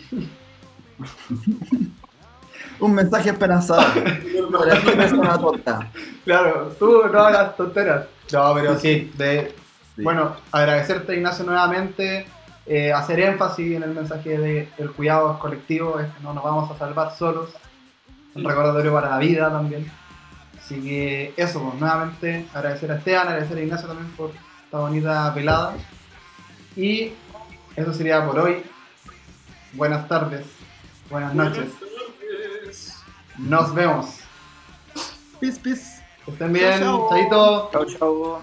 un 2.80 2.94
mensaje 2.94 3.30
esperanzador. 3.30 3.84
Tonta. 5.40 5.90
Claro, 6.24 6.74
tú 6.78 7.02
no 7.10 7.18
hagas 7.20 7.56
tonteras. 7.56 8.06
No, 8.32 8.54
pero 8.54 8.78
sí, 8.78 9.12
de, 9.16 9.54
Sí. 9.96 10.02
bueno, 10.02 10.36
agradecerte 10.50 11.14
Ignacio 11.14 11.44
nuevamente, 11.44 12.26
eh, 12.64 12.92
hacer 12.92 13.20
énfasis 13.20 13.76
en 13.76 13.82
el 13.82 13.90
mensaje 13.90 14.38
de 14.38 14.68
el 14.78 14.90
cuidado 14.92 15.38
colectivo, 15.38 16.00
es 16.00 16.06
que 16.06 16.22
no 16.22 16.32
nos 16.32 16.42
vamos 16.42 16.70
a 16.70 16.78
salvar 16.78 17.14
solos, 17.14 17.50
un 18.34 18.44
recordatorio 18.44 18.92
para 18.92 19.10
la 19.10 19.18
vida 19.18 19.50
también. 19.50 19.90
Así 20.58 20.80
que 20.80 21.34
eso, 21.36 21.62
pues, 21.62 21.78
nuevamente 21.78 22.46
agradecer 22.54 22.90
a 22.90 22.96
Esteban, 22.96 23.28
agradecer 23.28 23.58
a 23.58 23.62
Ignacio 23.62 23.88
también 23.88 24.10
por 24.12 24.30
esta 24.64 24.78
bonita 24.78 25.30
velada. 25.32 25.74
Y 26.74 27.12
eso 27.76 27.92
sería 27.92 28.24
por 28.24 28.38
hoy. 28.38 28.62
Buenas 29.74 30.08
tardes, 30.08 30.46
buenas 31.12 31.34
noches, 31.34 31.68
nos 33.36 33.74
vemos. 33.74 34.20
Pis, 35.38 35.58
pis. 35.58 36.02
Que 36.24 36.30
estén 36.30 36.52
bien, 36.52 36.78
Chao, 36.78 37.08
chao. 37.10 37.70
Chau, 37.70 37.84
chau. 37.86 38.42